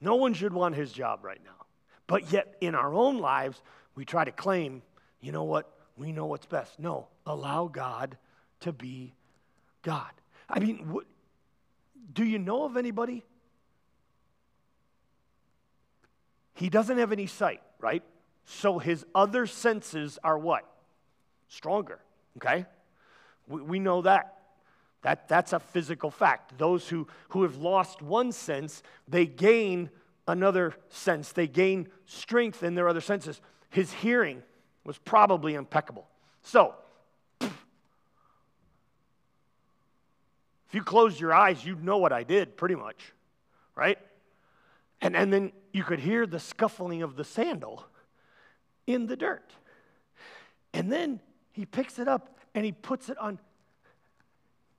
[0.00, 1.64] No one should want his job right now.
[2.06, 3.62] But yet, in our own lives,
[3.94, 4.82] we try to claim,
[5.20, 6.78] you know what, we know what's best.
[6.78, 8.16] No, allow God
[8.60, 9.14] to be
[9.82, 10.10] God.
[10.48, 11.04] I mean, what,
[12.12, 13.24] do you know of anybody?
[16.54, 18.02] He doesn't have any sight, right?
[18.44, 20.64] So his other senses are what?
[21.48, 21.98] Stronger,
[22.36, 22.66] okay?
[23.48, 24.38] We, we know that.
[25.02, 26.56] That, that's a physical fact.
[26.58, 29.90] Those who, who have lost one sense, they gain
[30.26, 31.32] another sense.
[31.32, 33.40] They gain strength in their other senses.
[33.70, 34.42] His hearing
[34.84, 36.06] was probably impeccable.
[36.42, 36.74] So,
[37.40, 37.52] if
[40.72, 43.12] you closed your eyes, you'd know what I did, pretty much,
[43.74, 43.98] right?
[45.00, 47.84] And, and then you could hear the scuffling of the sandal
[48.86, 49.50] in the dirt.
[50.72, 51.20] And then
[51.52, 53.38] he picks it up and he puts it on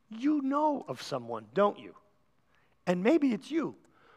[0.10, 1.95] you know of someone, don't you?
[2.86, 3.75] And maybe it's you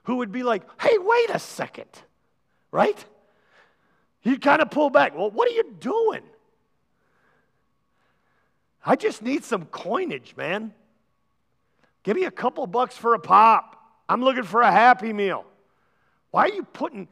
[0.08, 1.90] who would be like, hey, wait a second,
[2.72, 3.04] right?
[4.22, 5.14] You kind of pull back.
[5.14, 6.22] Well, what are you doing?
[8.86, 10.72] I just need some coinage, man.
[12.04, 13.76] Give me a couple bucks for a pop.
[14.08, 15.44] I'm looking for a happy meal.
[16.30, 17.06] Why are you putting,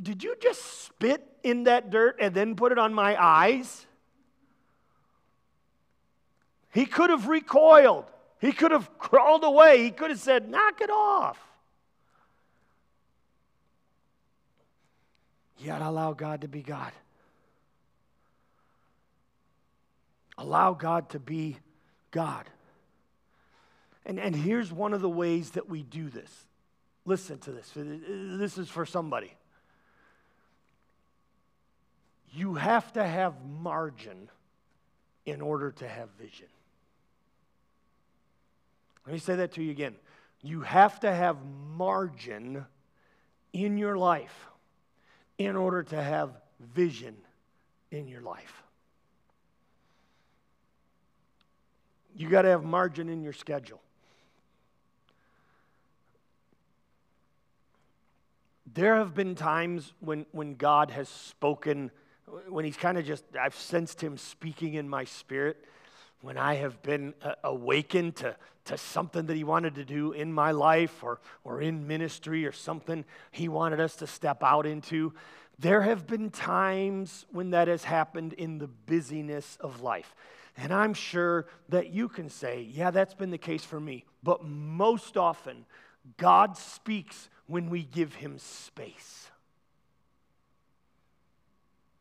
[0.00, 3.84] did you just spit in that dirt and then put it on my eyes?
[6.72, 8.06] He could have recoiled.
[8.40, 9.82] He could have crawled away.
[9.82, 11.49] He could have said, Knock it off.
[15.62, 16.92] Yet allow God to be God.
[20.38, 21.58] Allow God to be
[22.10, 22.48] God.
[24.06, 26.30] And, and here's one of the ways that we do this.
[27.04, 27.70] Listen to this.
[27.74, 29.34] This is for somebody.
[32.32, 34.30] You have to have margin
[35.26, 36.46] in order to have vision.
[39.06, 39.96] Let me say that to you again.
[40.42, 41.36] You have to have
[41.76, 42.64] margin
[43.52, 44.46] in your life
[45.46, 46.36] in order to have
[46.74, 47.16] vision
[47.90, 48.62] in your life.
[52.14, 53.80] You got to have margin in your schedule.
[58.74, 61.90] There have been times when, when God has spoken,
[62.46, 65.64] when He's kind of just, I've sensed Him speaking in my spirit
[66.20, 70.32] when I have been uh, awakened to, to something that He wanted to do in
[70.32, 75.14] my life or, or in ministry or something He wanted us to step out into,
[75.58, 80.14] there have been times when that has happened in the busyness of life.
[80.56, 84.04] And I'm sure that you can say, yeah, that's been the case for me.
[84.22, 85.64] But most often,
[86.16, 89.30] God speaks when we give Him space.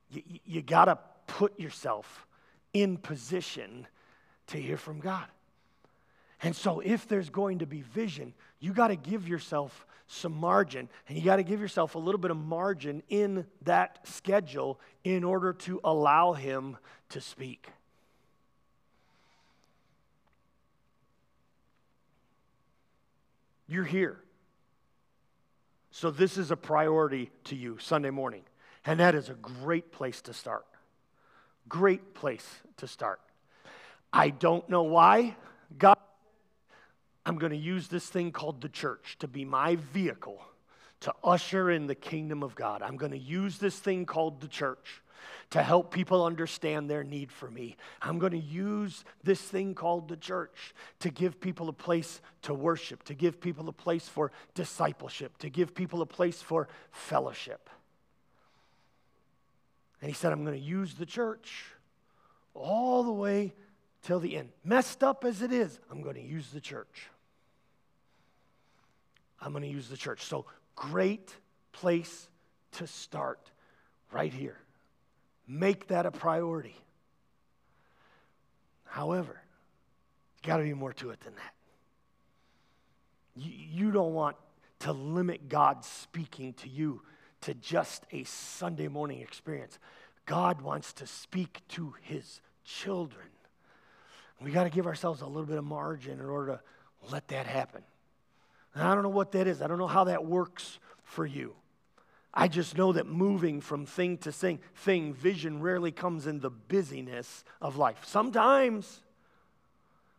[0.09, 2.27] You, you got to put yourself
[2.73, 3.87] in position
[4.49, 5.25] to hear from God.
[6.41, 10.89] And so, if there's going to be vision, you got to give yourself some margin,
[11.07, 15.23] and you got to give yourself a little bit of margin in that schedule in
[15.23, 16.77] order to allow Him
[17.09, 17.67] to speak.
[23.67, 24.17] You're here.
[25.91, 28.43] So, this is a priority to you Sunday morning.
[28.85, 30.65] And that is a great place to start.
[31.67, 32.47] Great place
[32.77, 33.19] to start.
[34.11, 35.35] I don't know why.
[35.77, 35.97] God,
[37.25, 40.41] I'm going to use this thing called the church to be my vehicle
[41.01, 42.81] to usher in the kingdom of God.
[42.81, 45.01] I'm going to use this thing called the church
[45.51, 47.75] to help people understand their need for me.
[48.01, 52.53] I'm going to use this thing called the church to give people a place to
[52.53, 57.69] worship, to give people a place for discipleship, to give people a place for fellowship.
[60.01, 61.65] And he said, I'm going to use the church
[62.53, 63.53] all the way
[64.01, 64.49] till the end.
[64.63, 67.07] Messed up as it is, I'm going to use the church.
[69.41, 70.23] I'm going to use the church.
[70.23, 70.45] So,
[70.75, 71.33] great
[71.71, 72.27] place
[72.73, 73.51] to start
[74.11, 74.57] right here.
[75.47, 76.75] Make that a priority.
[78.85, 79.41] However,
[80.43, 81.53] got to be more to it than that.
[83.35, 84.35] You, you don't want
[84.79, 87.01] to limit God speaking to you
[87.41, 89.79] to just a Sunday morning experience.
[90.25, 93.27] God wants to speak to his children.
[94.41, 97.45] We got to give ourselves a little bit of margin in order to let that
[97.45, 97.83] happen.
[98.73, 99.61] And I don't know what that is.
[99.61, 101.55] I don't know how that works for you.
[102.33, 106.51] I just know that moving from thing to thing, thing, vision rarely comes in the
[106.51, 108.05] busyness of life.
[108.05, 109.01] Sometimes,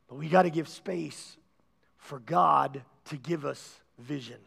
[0.08, 1.36] but we got to give space
[1.98, 4.38] for God to give us vision.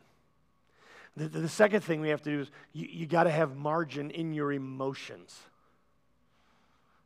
[1.16, 4.12] The, the second thing we have to do is you, you got to have margin
[4.12, 5.40] in your emotions.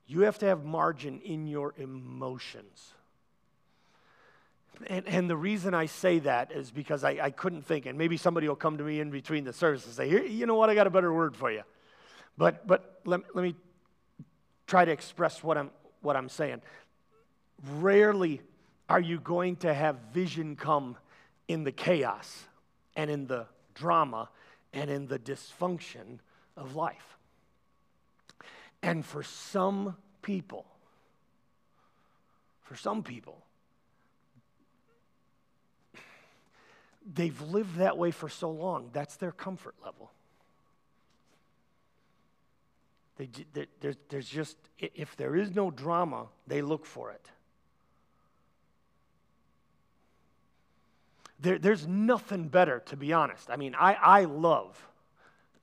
[0.07, 2.93] You have to have margin in your emotions.
[4.87, 8.15] And, and the reason I say that is because I, I couldn't think, and maybe
[8.15, 10.69] somebody will come to me in between the service and say, Here, you know what,
[10.69, 11.63] I got a better word for you.
[12.37, 13.55] But, but let, let me
[14.67, 16.61] try to express what I'm, what I'm saying.
[17.77, 18.41] Rarely
[18.87, 20.95] are you going to have vision come
[21.47, 22.45] in the chaos
[22.95, 24.29] and in the drama
[24.73, 26.19] and in the dysfunction
[26.55, 27.16] of life.
[28.81, 30.65] And for some people,
[32.61, 33.43] for some people,
[37.13, 40.11] they've lived that way for so long, that's their comfort level.
[43.17, 43.29] They,
[43.81, 47.25] there's, there's just, if there is no drama, they look for it.
[51.39, 53.49] There, there's nothing better, to be honest.
[53.49, 54.87] I mean, I, I love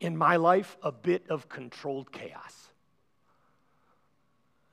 [0.01, 2.71] in my life a bit of controlled chaos.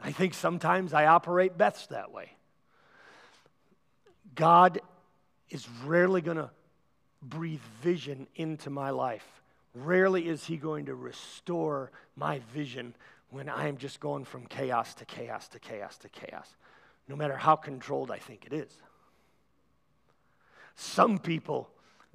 [0.01, 2.31] I think sometimes I operate best that way.
[4.33, 4.79] God
[5.49, 6.49] is rarely going to
[7.21, 9.41] breathe vision into my life.
[9.75, 12.95] Rarely is He going to restore my vision
[13.29, 16.47] when I am just going from chaos to chaos to chaos to chaos,
[17.07, 18.75] no matter how controlled I think it is.
[20.75, 21.69] Some people,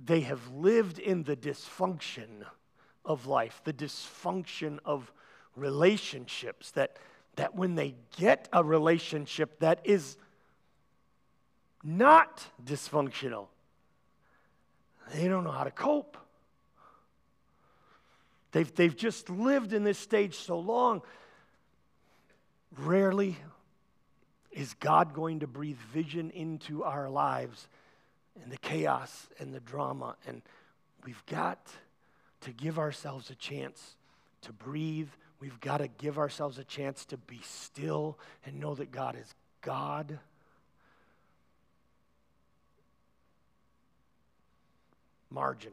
[0.05, 2.45] they have lived in the dysfunction
[3.05, 5.13] of life, the dysfunction of
[5.55, 6.97] relationships, that,
[7.37, 10.17] that when they get a relationship that is
[11.85, 13.47] not dysfunctional,
[15.15, 16.17] they don't know how to cope.
[18.53, 21.03] They've, they've just lived in this stage so long.
[22.77, 23.37] Rarely
[24.51, 27.69] is God going to breathe vision into our lives
[28.43, 30.17] and the chaos and the drama.
[30.27, 30.43] And
[31.05, 31.69] we've got
[32.41, 33.97] to give ourselves a chance
[34.43, 35.11] to breathe.
[35.41, 39.35] We've got to give ourselves a chance to be still and know that God is
[39.61, 40.19] God.
[45.31, 45.73] Margin.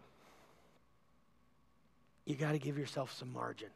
[2.25, 3.69] You got to give yourself some margin.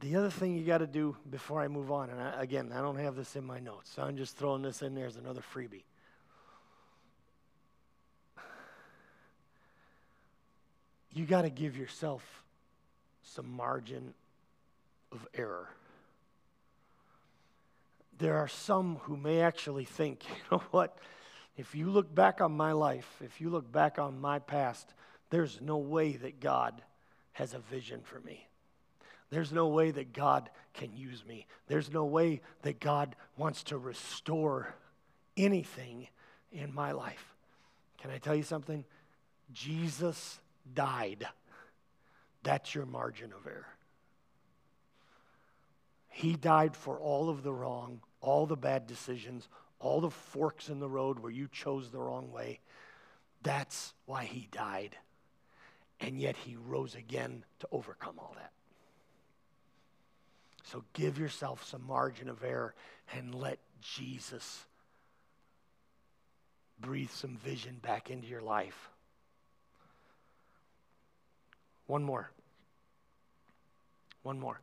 [0.00, 2.80] The other thing you got to do before I move on, and I, again, I
[2.80, 5.42] don't have this in my notes, so I'm just throwing this in there as another
[5.42, 5.82] freebie.
[11.12, 12.44] You got to give yourself
[13.22, 14.14] some margin
[15.12, 15.68] of error.
[18.18, 20.98] There are some who may actually think, you know what?
[21.56, 24.94] If you look back on my life, if you look back on my past,
[25.30, 26.82] there's no way that God
[27.32, 28.46] has a vision for me.
[29.30, 31.46] There's no way that God can use me.
[31.68, 34.74] There's no way that God wants to restore
[35.36, 36.08] anything
[36.52, 37.34] in my life.
[37.98, 38.84] Can I tell you something?
[39.52, 40.40] Jesus
[40.74, 41.26] died.
[42.42, 43.66] That's your margin of error.
[46.08, 49.48] He died for all of the wrong, all the bad decisions,
[49.78, 52.60] all the forks in the road where you chose the wrong way.
[53.42, 54.96] That's why he died.
[56.00, 58.52] And yet he rose again to overcome all that.
[60.64, 62.74] So give yourself some margin of error
[63.14, 64.64] and let Jesus
[66.80, 68.90] breathe some vision back into your life.
[71.90, 72.30] One more.
[74.22, 74.60] One more.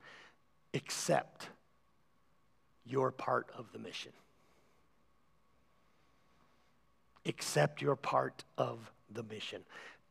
[0.73, 1.49] Accept
[2.85, 4.13] your part of the mission.
[7.25, 8.79] Accept your part of
[9.11, 9.63] the mission.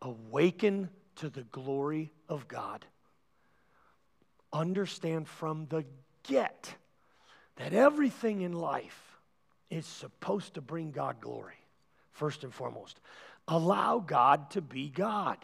[0.03, 2.85] Awaken to the glory of God
[4.53, 5.87] understand from the
[6.23, 6.75] get
[7.57, 9.19] that everything in life
[9.71, 11.57] is supposed to bring God glory,
[12.13, 13.01] first and foremost.
[13.49, 15.39] Allow God to be God.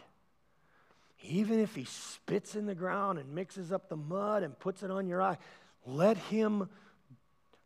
[1.23, 4.91] Even if he spits in the ground and mixes up the mud and puts it
[4.91, 5.37] on your eye,
[5.85, 6.69] let him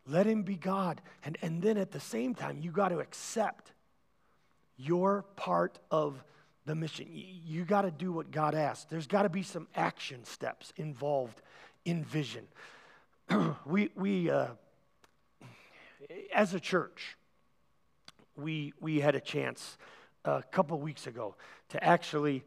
[0.06, 1.02] let him be God.
[1.22, 3.72] And, and then at the same time, you got to accept
[4.78, 6.24] your part of
[6.64, 7.08] the mission.
[7.10, 8.88] You, you got to do what God asked.
[8.88, 11.42] There's got to be some action steps involved
[11.84, 12.46] in vision.
[13.66, 14.46] we, we uh,
[16.34, 17.18] as a church,
[18.34, 19.76] we, we had a chance
[20.24, 21.34] a couple weeks ago
[21.68, 22.44] to actually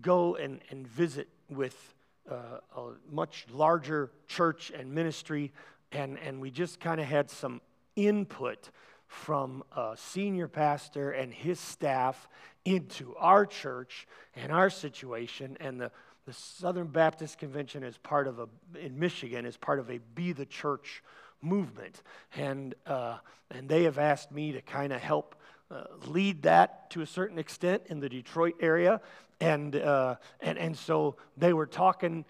[0.00, 1.94] go and, and visit with
[2.30, 5.52] uh, a much larger church and ministry,
[5.92, 7.60] and, and we just kind of had some
[7.96, 8.70] input
[9.06, 12.28] from a senior pastor and his staff
[12.64, 15.56] into our church and our situation.
[15.60, 15.90] And the,
[16.26, 20.32] the Southern Baptist Convention is part of a, in Michigan, is part of a Be
[20.32, 21.02] the Church
[21.42, 22.02] movement.
[22.34, 23.18] And, uh,
[23.50, 25.36] and they have asked me to kind of help
[25.70, 29.00] uh, lead that to a certain extent in the Detroit area.
[29.40, 32.24] And, uh, and, and so they were talking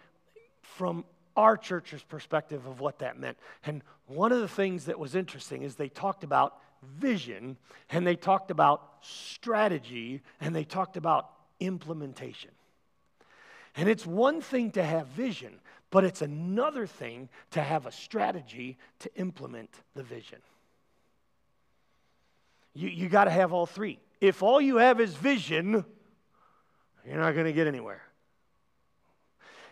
[0.63, 1.05] from
[1.37, 3.39] our church's perspective of what that meant.
[3.65, 6.59] And one of the things that was interesting is they talked about
[6.99, 7.57] vision
[7.91, 11.31] and they talked about strategy and they talked about
[11.61, 12.51] implementation.
[13.77, 15.59] And it's one thing to have vision,
[15.91, 20.39] but it's another thing to have a strategy to implement the vision.
[22.75, 23.99] You, you got to have all three.
[24.21, 25.85] If all you have is vision,
[27.07, 28.03] you're not going to get anywhere.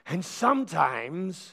[0.06, 1.52] And sometimes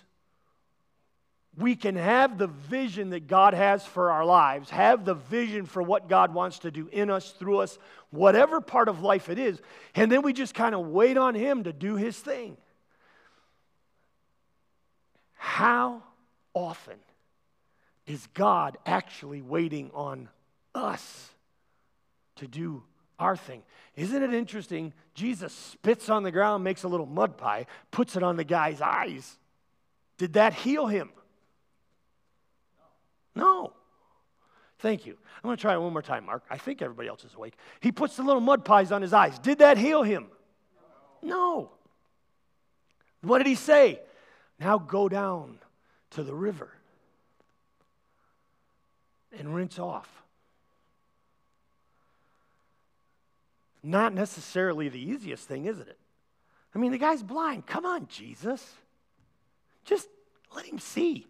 [1.57, 5.83] we can have the vision that God has for our lives, have the vision for
[5.83, 7.77] what God wants to do in us, through us,
[8.11, 9.61] whatever part of life it is,
[9.95, 12.57] and then we just kind of wait on Him to do His thing.
[15.33, 16.03] How
[16.53, 16.97] often
[18.05, 20.29] is God actually waiting on
[20.73, 21.29] us
[22.37, 22.83] to do
[23.19, 23.61] our thing?
[23.95, 24.93] Isn't it interesting?
[25.13, 28.81] Jesus spits on the ground, makes a little mud pie, puts it on the guy's
[28.81, 29.37] eyes.
[30.17, 31.09] Did that heal him?
[33.35, 33.73] No.
[34.79, 35.17] Thank you.
[35.37, 36.43] I'm going to try it one more time, Mark.
[36.49, 37.55] I think everybody else is awake.
[37.81, 39.37] He puts the little mud pies on his eyes.
[39.39, 40.27] Did that heal him?
[41.21, 41.71] No.
[43.21, 43.99] What did he say?
[44.59, 45.59] Now go down
[46.11, 46.69] to the river
[49.37, 50.09] and rinse off.
[53.81, 55.97] Not necessarily the easiest thing, isn't it?
[56.73, 57.65] I mean, the guy's blind.
[57.65, 58.75] Come on, Jesus.
[59.85, 60.07] Just
[60.55, 61.27] let him see.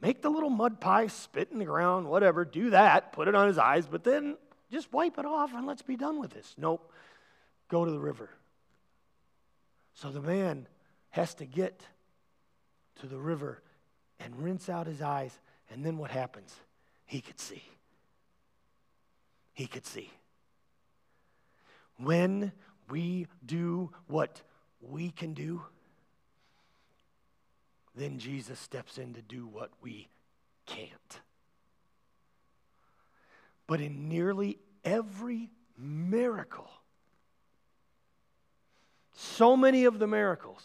[0.00, 3.46] Make the little mud pie, spit in the ground, whatever, do that, put it on
[3.46, 4.36] his eyes, but then
[4.70, 6.54] just wipe it off and let's be done with this.
[6.56, 6.90] Nope.
[7.68, 8.30] Go to the river.
[9.94, 10.66] So the man
[11.10, 11.86] has to get
[13.00, 13.62] to the river
[14.18, 15.38] and rinse out his eyes,
[15.70, 16.54] and then what happens?
[17.04, 17.62] He could see.
[19.52, 20.10] He could see.
[22.02, 22.52] When
[22.90, 24.42] we do what
[24.80, 25.62] we can do,
[27.94, 30.08] then Jesus steps in to do what we
[30.66, 31.20] can't.
[33.66, 36.70] But in nearly every miracle,
[39.14, 40.64] so many of the miracles,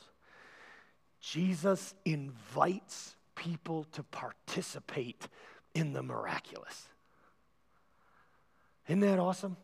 [1.21, 5.27] Jesus invites people to participate
[5.75, 6.87] in the miraculous.
[8.87, 9.57] Isn't that awesome?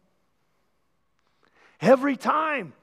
[1.84, 2.74] Every time.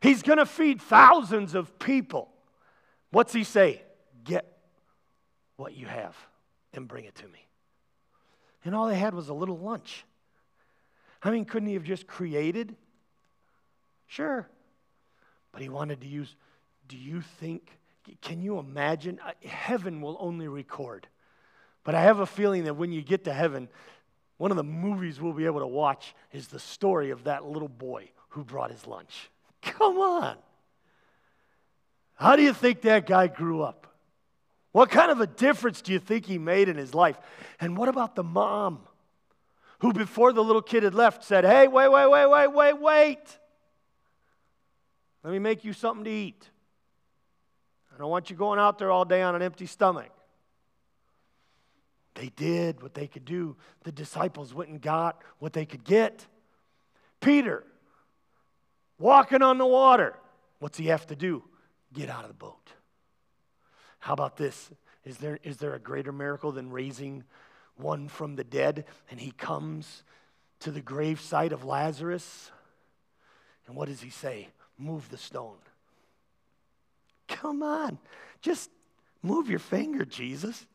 [0.00, 2.28] He's going to feed thousands of people.
[3.10, 3.82] What's he say?
[4.24, 4.46] Get
[5.56, 6.14] what you have
[6.72, 7.44] and bring it to me.
[8.64, 10.04] And all they had was a little lunch.
[11.22, 12.76] I mean, couldn't he have just created?
[14.06, 14.48] Sure.
[15.50, 16.36] But he wanted to use,
[16.86, 17.70] do you think,
[18.22, 19.18] can you imagine?
[19.44, 21.08] Heaven will only record.
[21.82, 23.68] But I have a feeling that when you get to heaven,
[24.38, 27.68] one of the movies we'll be able to watch is the story of that little
[27.68, 29.30] boy who brought his lunch.
[29.62, 30.36] Come on.
[32.14, 33.86] How do you think that guy grew up?
[34.72, 37.18] What kind of a difference do you think he made in his life?
[37.60, 38.80] And what about the mom
[39.78, 43.38] who, before the little kid had left, said, Hey, wait, wait, wait, wait, wait, wait.
[45.24, 46.50] Let me make you something to eat.
[47.94, 50.10] I don't want you going out there all day on an empty stomach.
[52.16, 53.56] They did what they could do.
[53.84, 56.26] The disciples went and got what they could get.
[57.20, 57.62] Peter,
[58.98, 60.14] walking on the water.
[60.58, 61.44] What's he have to do?
[61.92, 62.72] Get out of the boat.
[63.98, 64.70] How about this?
[65.04, 67.24] Is there, is there a greater miracle than raising
[67.76, 68.86] one from the dead?
[69.10, 70.02] And he comes
[70.60, 72.50] to the grave site of Lazarus.
[73.66, 74.48] And what does he say?
[74.78, 75.58] Move the stone.
[77.28, 77.98] Come on.
[78.40, 78.70] Just
[79.22, 80.66] move your finger, Jesus.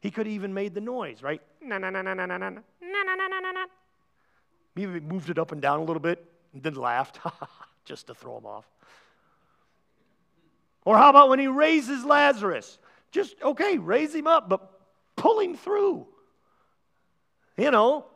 [0.00, 1.42] He could have even made the noise, right?
[4.74, 6.24] Maybe moved it up and down a little bit
[6.54, 7.18] and then laughed
[7.84, 8.66] just to throw him off.
[10.84, 12.78] Or how about when he raises Lazarus?
[13.12, 14.70] Just, okay, raise him up, but
[15.16, 16.06] pull him through.
[17.56, 18.06] You know,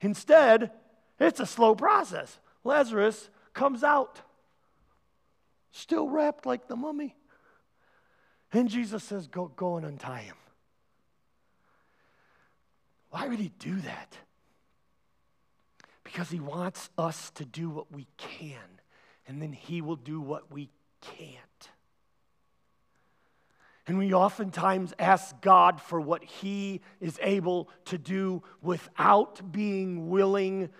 [0.00, 0.70] instead,
[1.18, 2.38] it's a slow process.
[2.62, 4.20] Lazarus comes out,
[5.72, 7.16] still wrapped like the mummy.
[8.54, 10.36] And Jesus says, Go, go and untie him.
[13.10, 14.16] Why would he do that?
[16.04, 18.80] Because he wants us to do what we can,
[19.26, 21.68] and then he will do what we can't.
[23.86, 30.70] And we oftentimes ask God for what He is able to do without being willing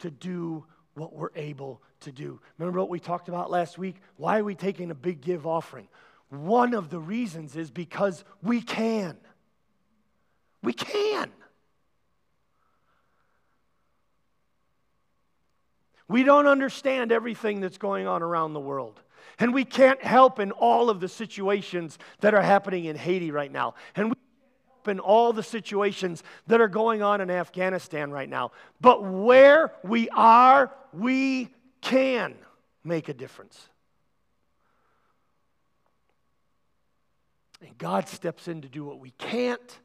[0.00, 0.64] to do
[0.94, 2.40] what we're able to do.
[2.58, 3.96] Remember what we talked about last week?
[4.16, 5.86] Why are we taking a big give offering?
[6.30, 9.16] One of the reasons is because we can.
[10.62, 11.30] We can.
[16.08, 19.00] We don't understand everything that's going on around the world.
[19.38, 23.52] And we can't help in all of the situations that are happening in Haiti right
[23.52, 23.74] now.
[23.94, 28.28] And we can't help in all the situations that are going on in Afghanistan right
[28.28, 28.52] now.
[28.80, 31.50] But where we are, we
[31.82, 32.34] can
[32.84, 33.68] make a difference.
[37.60, 39.78] And God steps in to do what we can't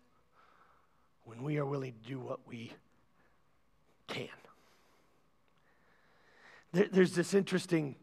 [1.23, 2.71] when we are willing to do what we
[4.07, 4.27] can.
[6.71, 7.95] there's this interesting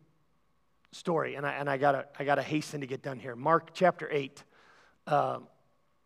[0.92, 3.34] story, and I, and I gotta I gotta hasten to get done here.
[3.34, 4.44] Mark chapter eight.
[5.06, 5.48] Um,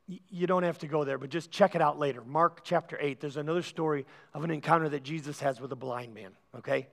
[0.06, 2.22] you don't have to go there, but just check it out later.
[2.24, 4.04] Mark chapter 8, there's another story
[4.34, 6.88] of an encounter that Jesus has with a blind man, okay?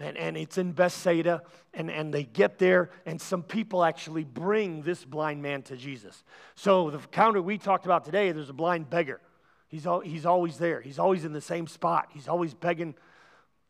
[0.00, 1.42] And, and it's in Bethsaida,
[1.72, 6.24] and, and they get there, and some people actually bring this blind man to Jesus.
[6.56, 9.20] So, the counter we talked about today, there's a blind beggar.
[9.68, 12.96] He's, al- he's always there, he's always in the same spot, he's always begging.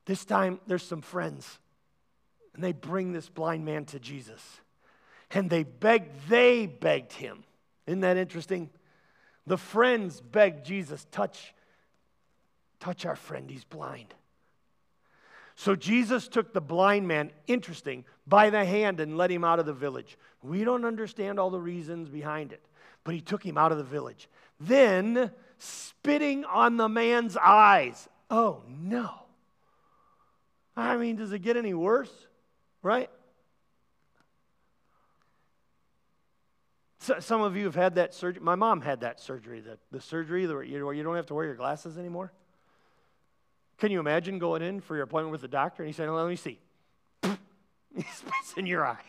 [0.07, 1.59] This time, there's some friends
[2.55, 4.61] and they bring this blind man to Jesus.
[5.31, 7.45] And they begged, they begged him.
[7.87, 8.70] Isn't that interesting?
[9.47, 11.53] The friends begged Jesus, touch,
[12.79, 14.14] touch our friend, he's blind.
[15.55, 19.66] So Jesus took the blind man, interesting, by the hand and led him out of
[19.66, 20.18] the village.
[20.42, 22.64] We don't understand all the reasons behind it,
[23.05, 24.28] but he took him out of the village.
[24.59, 28.09] Then, spitting on the man's eyes.
[28.30, 29.11] Oh, no.
[30.76, 32.11] I mean, does it get any worse?
[32.84, 33.11] right?
[37.00, 38.42] So, some of you have had that surgery.
[38.42, 41.57] My mom had that surgery, the, the surgery where you don't have to wear your
[41.57, 42.32] glasses anymore.
[43.79, 46.29] Can you imagine going in for your appointment with the doctor and he said, Let
[46.29, 46.59] me see.
[47.22, 49.03] he spits in your eye.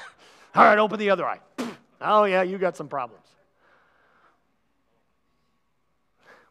[0.54, 1.40] All right, open the other eye.
[2.00, 3.24] oh, yeah, you got some problems.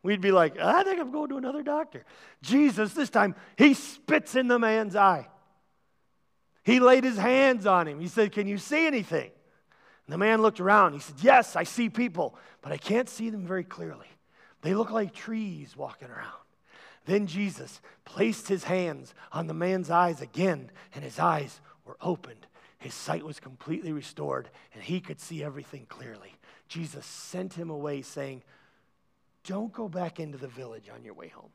[0.03, 2.05] We'd be like, I think I'm going to another doctor.
[2.41, 5.28] Jesus, this time, he spits in the man's eye.
[6.63, 7.99] He laid his hands on him.
[7.99, 9.32] He said, Can you see anything?
[10.05, 10.93] And the man looked around.
[10.93, 14.07] He said, Yes, I see people, but I can't see them very clearly.
[14.61, 16.46] They look like trees walking around.
[17.08, 22.45] Then Jesus placed his hands on the man's eyes again, and his eyes were opened.
[22.80, 26.36] His sight was completely restored, and he could see everything clearly.
[26.68, 28.43] Jesus sent him away, saying,
[29.45, 31.49] Don't go back into the village on your way home.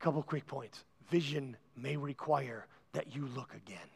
[0.00, 0.84] Couple quick points.
[1.08, 3.93] Vision may require that you look again.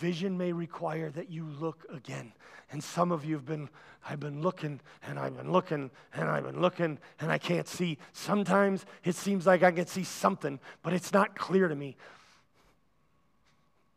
[0.00, 2.32] Vision may require that you look again.
[2.72, 3.68] And some of you have been,
[4.08, 7.98] I've been looking and I've been looking and I've been looking and I can't see.
[8.14, 11.98] Sometimes it seems like I can see something, but it's not clear to me.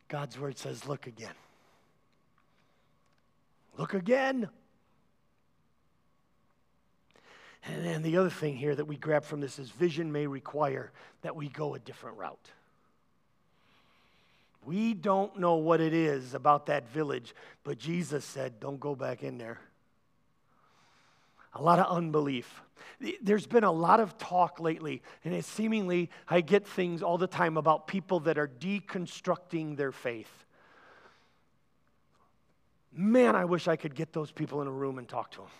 [0.08, 1.34] God's word says, look again.
[3.78, 4.50] Look again.
[7.66, 10.92] And then the other thing here that we grab from this is vision may require
[11.22, 12.50] that we go a different route.
[14.66, 17.34] We don't know what it is about that village,
[17.64, 19.60] but Jesus said, don't go back in there.
[21.54, 22.62] A lot of unbelief.
[23.22, 27.26] There's been a lot of talk lately, and it seemingly, I get things all the
[27.26, 30.30] time about people that are deconstructing their faith.
[32.92, 35.50] Man, I wish I could get those people in a room and talk to them.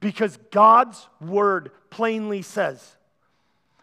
[0.00, 2.96] Because God's word plainly says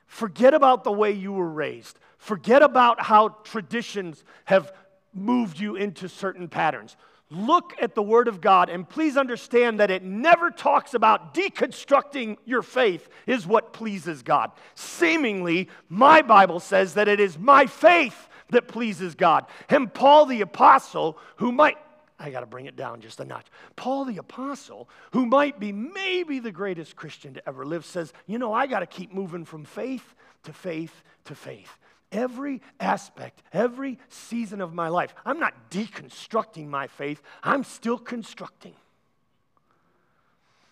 [0.08, 4.72] forget about the way you were raised, forget about how traditions have
[5.14, 6.96] moved you into certain patterns.
[7.30, 12.38] Look at the Word of God and please understand that it never talks about deconstructing
[12.46, 14.52] your faith, is what pleases God.
[14.76, 19.46] Seemingly, my Bible says that it is my faith that pleases God.
[19.68, 21.78] And Paul the Apostle, who might
[22.20, 23.46] I got to bring it down just a notch.
[23.76, 28.40] Paul the Apostle, who might be maybe the greatest Christian to ever live, says, You
[28.40, 31.78] know, I got to keep moving from faith to faith to faith.
[32.12, 38.74] Every aspect, every season of my life, I'm not deconstructing my faith, I'm still constructing.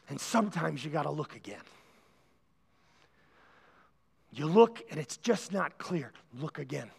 [0.09, 1.61] And sometimes you got to look again.
[4.31, 6.11] You look and it's just not clear.
[6.39, 6.91] Look again.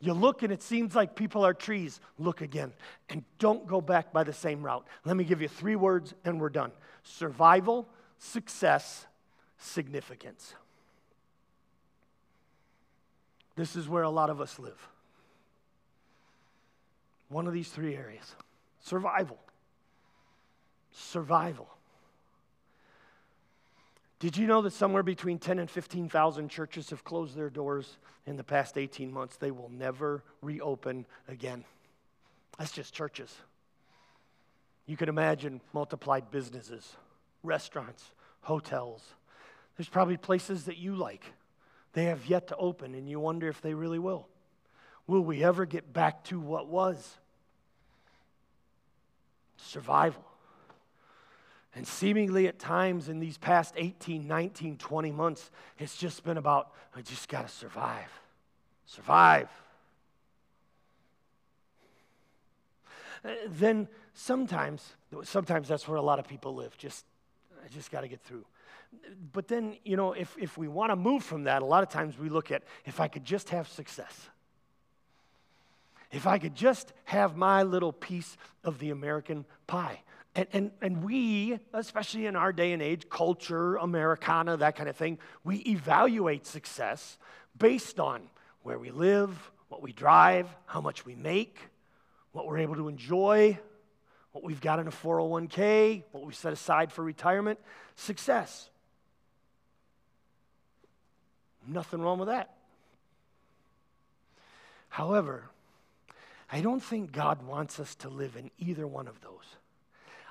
[0.00, 2.00] You look and it seems like people are trees.
[2.18, 2.72] Look again.
[3.08, 4.86] And don't go back by the same route.
[5.04, 6.72] Let me give you three words and we're done
[7.04, 7.88] survival,
[8.18, 9.06] success,
[9.58, 10.54] significance.
[13.58, 14.88] This is where a lot of us live.
[17.28, 18.36] One of these three areas
[18.80, 19.36] survival.
[20.92, 21.68] Survival.
[24.20, 28.36] Did you know that somewhere between 10 and 15,000 churches have closed their doors in
[28.36, 29.36] the past 18 months?
[29.36, 31.64] They will never reopen again.
[32.58, 33.34] That's just churches.
[34.86, 36.94] You can imagine multiplied businesses,
[37.42, 39.02] restaurants, hotels.
[39.76, 41.24] There's probably places that you like.
[41.92, 44.28] They have yet to open, and you wonder if they really will.
[45.06, 47.16] Will we ever get back to what was?
[49.56, 50.24] Survival.
[51.74, 56.72] And seemingly at times in these past 18, 19, 20 months, it's just been about,
[56.94, 58.10] I just got to survive.
[58.86, 59.48] Survive.
[63.24, 66.76] Uh, then sometimes, sometimes that's where a lot of people live.
[66.78, 67.04] Just,
[67.64, 68.44] I just got to get through.
[69.32, 71.88] But then, you know, if, if we want to move from that, a lot of
[71.88, 74.28] times we look at if I could just have success.
[76.10, 80.00] If I could just have my little piece of the American pie.
[80.34, 84.96] And, and, and we, especially in our day and age, culture, Americana, that kind of
[84.96, 87.18] thing, we evaluate success
[87.56, 88.22] based on
[88.62, 91.58] where we live, what we drive, how much we make,
[92.32, 93.58] what we're able to enjoy,
[94.32, 97.58] what we've got in a 401k, what we set aside for retirement.
[97.96, 98.70] Success.
[101.68, 102.54] Nothing wrong with that.
[104.88, 105.50] However,
[106.50, 109.56] I don't think God wants us to live in either one of those.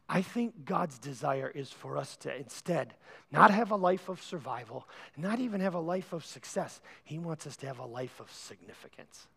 [0.09, 2.95] I think God's desire is for us to instead
[3.31, 6.81] not have a life of survival, not even have a life of success.
[7.03, 9.27] He wants us to have a life of significance.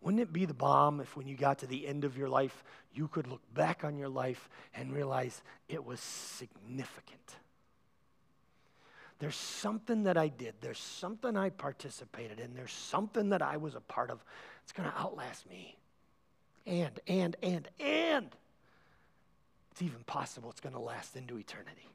[0.00, 2.62] Wouldn't it be the bomb if when you got to the end of your life,
[2.94, 7.36] you could look back on your life and realize it was significant?
[9.18, 13.74] There's something that I did, there's something I participated in, there's something that I was
[13.74, 14.22] a part of.
[14.62, 15.76] It's going to outlast me
[16.66, 18.28] and, and, and, and.
[19.72, 21.88] It's even possible it's going to last into eternity.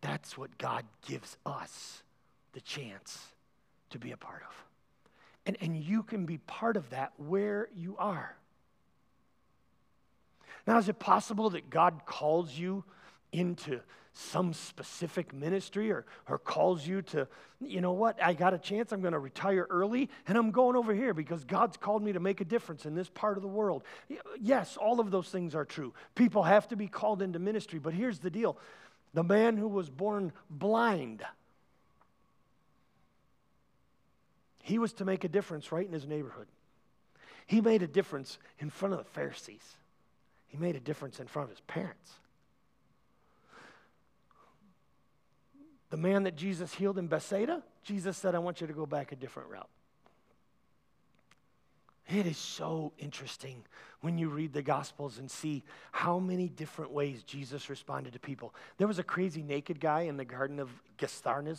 [0.00, 2.02] That's what God gives us
[2.52, 3.18] the chance
[3.90, 4.64] to be a part of.
[5.46, 8.36] And, and you can be part of that where you are.
[10.66, 12.84] Now, is it possible that God calls you
[13.32, 13.80] into
[14.14, 17.26] some specific ministry or, or calls you to,
[17.60, 20.76] you know what, I got a chance, I'm going to retire early, and I'm going
[20.76, 23.48] over here because God's called me to make a difference in this part of the
[23.48, 23.82] world.
[24.40, 25.92] Yes, all of those things are true.
[26.14, 28.56] People have to be called into ministry, but here's the deal
[29.14, 31.22] the man who was born blind,
[34.62, 36.46] he was to make a difference right in his neighborhood.
[37.46, 39.76] He made a difference in front of the Pharisees.
[40.46, 42.12] He made a difference in front of his parents.
[45.94, 49.12] The man that Jesus healed in Bethsaida, Jesus said, I want you to go back
[49.12, 49.68] a different route.
[52.08, 53.62] It is so interesting
[54.00, 58.56] when you read the Gospels and see how many different ways Jesus responded to people.
[58.76, 61.54] There was a crazy naked guy in the Garden of Gethsemane.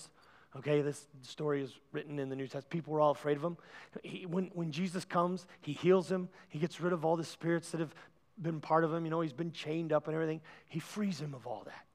[0.58, 2.70] Okay, this story is written in the New Testament.
[2.72, 3.56] People were all afraid of him.
[4.04, 6.28] He, when, when Jesus comes, he heals him.
[6.50, 7.96] He gets rid of all the spirits that have
[8.42, 9.06] been part of him.
[9.06, 10.42] You know, he's been chained up and everything.
[10.68, 11.86] He frees him of all that.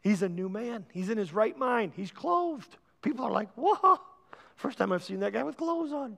[0.00, 0.86] He's a new man.
[0.92, 1.92] He's in his right mind.
[1.96, 2.76] He's clothed.
[3.02, 3.98] People are like, whoa.
[4.56, 6.16] First time I've seen that guy with clothes on.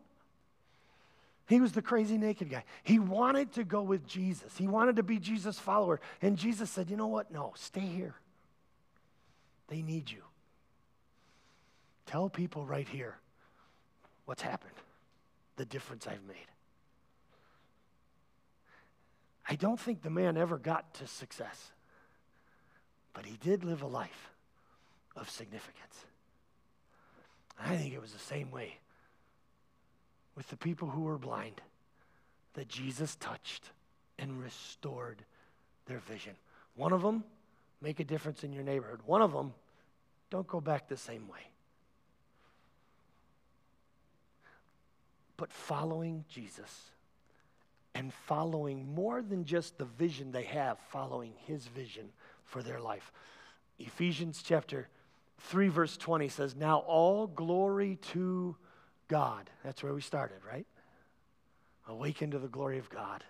[1.47, 2.65] He was the crazy naked guy.
[2.85, 4.57] He wanted to go with Jesus.
[4.57, 6.01] He wanted to be Jesus' follower.
[6.23, 7.33] And Jesus said, You know what?
[7.33, 8.15] No, stay here.
[9.67, 10.23] They need you.
[12.07, 13.19] Tell people right here
[14.27, 14.75] what's happened,
[15.57, 16.37] the difference I've made.
[19.49, 21.73] I don't think the man ever got to success.
[23.13, 24.31] But he did live a life
[25.17, 26.05] of significance.
[27.59, 28.79] I think it was the same way
[30.37, 31.61] with the people who were blind
[32.55, 33.71] that Jesus touched
[34.19, 35.25] and restored
[35.87, 36.35] their vision.
[36.77, 37.25] One of them,
[37.83, 39.01] make a difference in your neighborhood.
[39.05, 39.53] One of them,
[40.31, 41.51] don't go back the same way.
[45.41, 46.91] but following Jesus
[47.95, 52.11] and following more than just the vision they have, following his vision
[52.51, 53.13] for their life.
[53.79, 54.89] Ephesians chapter
[55.39, 58.57] 3, verse 20 says, Now all glory to
[59.09, 59.49] God.
[59.65, 60.67] That's where we started, right?
[61.89, 63.25] Awaken to the glory of God.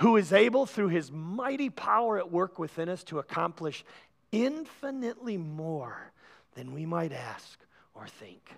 [0.00, 3.84] Who is able, through his mighty power at work within us, to accomplish
[4.32, 6.12] infinitely more
[6.54, 7.58] than we might ask
[7.94, 8.50] or think.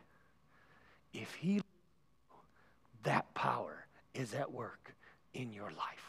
[1.12, 1.60] If he,
[3.02, 4.94] that power is at work
[5.34, 6.07] in your life.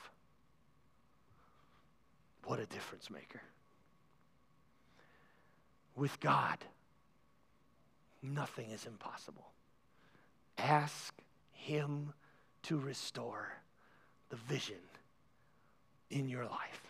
[2.49, 3.41] What a difference maker.
[5.95, 6.57] With God,
[8.23, 9.45] nothing is impossible.
[10.57, 11.13] Ask
[11.51, 12.11] Him
[12.63, 13.49] to restore
[14.29, 14.81] the vision
[16.09, 16.81] in your life.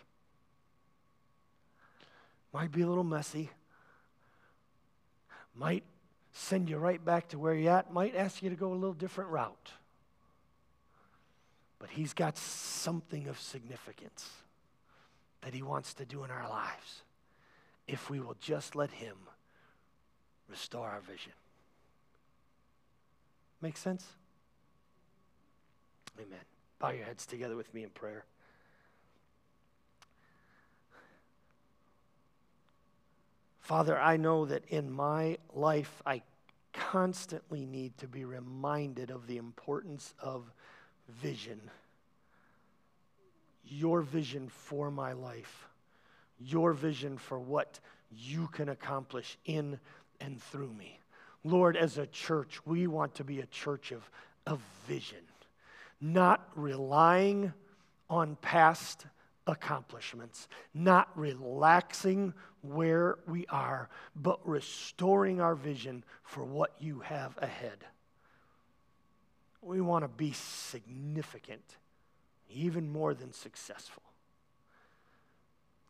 [2.54, 3.50] Might be a little messy,
[5.54, 5.84] might
[6.32, 8.94] send you right back to where you're at, might ask you to go a little
[8.94, 9.72] different route.
[11.78, 14.39] But He's got something of significance
[15.42, 17.02] that He wants to do in our lives
[17.86, 19.16] if we will just let Him
[20.48, 21.32] restore our vision.
[23.60, 24.04] Make sense?
[26.18, 26.38] Amen.
[26.78, 28.24] Bow your heads together with me in prayer.
[33.60, 36.22] Father, I know that in my life I
[36.72, 40.50] constantly need to be reminded of the importance of
[41.08, 41.60] vision.
[43.64, 45.68] Your vision for my life.
[46.38, 47.80] Your vision for what
[48.10, 49.78] you can accomplish in
[50.20, 51.00] and through me.
[51.44, 54.10] Lord, as a church, we want to be a church of,
[54.46, 55.24] of vision,
[56.00, 57.52] not relying
[58.08, 59.06] on past
[59.46, 67.84] accomplishments, not relaxing where we are, but restoring our vision for what you have ahead.
[69.62, 71.76] We want to be significant,
[72.50, 74.02] even more than successful.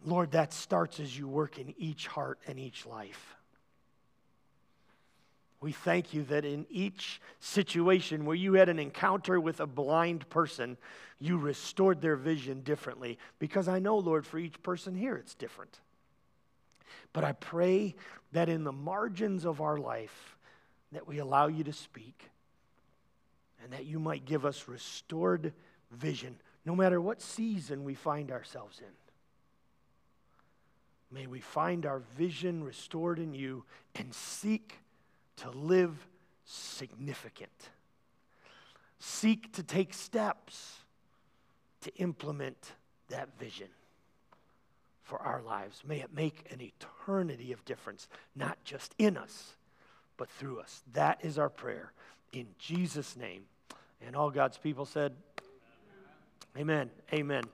[0.05, 3.37] Lord, that starts as you work in each heart and each life.
[5.61, 10.27] We thank you that in each situation where you had an encounter with a blind
[10.31, 10.79] person,
[11.19, 13.19] you restored their vision differently.
[13.39, 15.81] Because I know, Lord, for each person here, it's different.
[17.13, 17.95] But I pray
[18.33, 20.37] that in the margins of our life,
[20.93, 22.31] that we allow you to speak
[23.63, 25.53] and that you might give us restored
[25.91, 28.93] vision, no matter what season we find ourselves in.
[31.13, 33.65] May we find our vision restored in you
[33.97, 34.79] and seek
[35.37, 36.07] to live
[36.45, 37.51] significant.
[39.01, 40.77] Seek to take steps
[41.81, 42.73] to implement
[43.09, 43.69] that vision
[45.03, 45.83] for our lives.
[45.85, 48.07] May it make an eternity of difference,
[48.37, 49.57] not just in us,
[50.17, 50.83] but through us.
[50.93, 51.93] That is our prayer
[52.33, 53.45] in Jesus' name.
[54.07, 55.15] And all God's people said,
[56.57, 56.91] Amen.
[57.13, 57.45] Amen.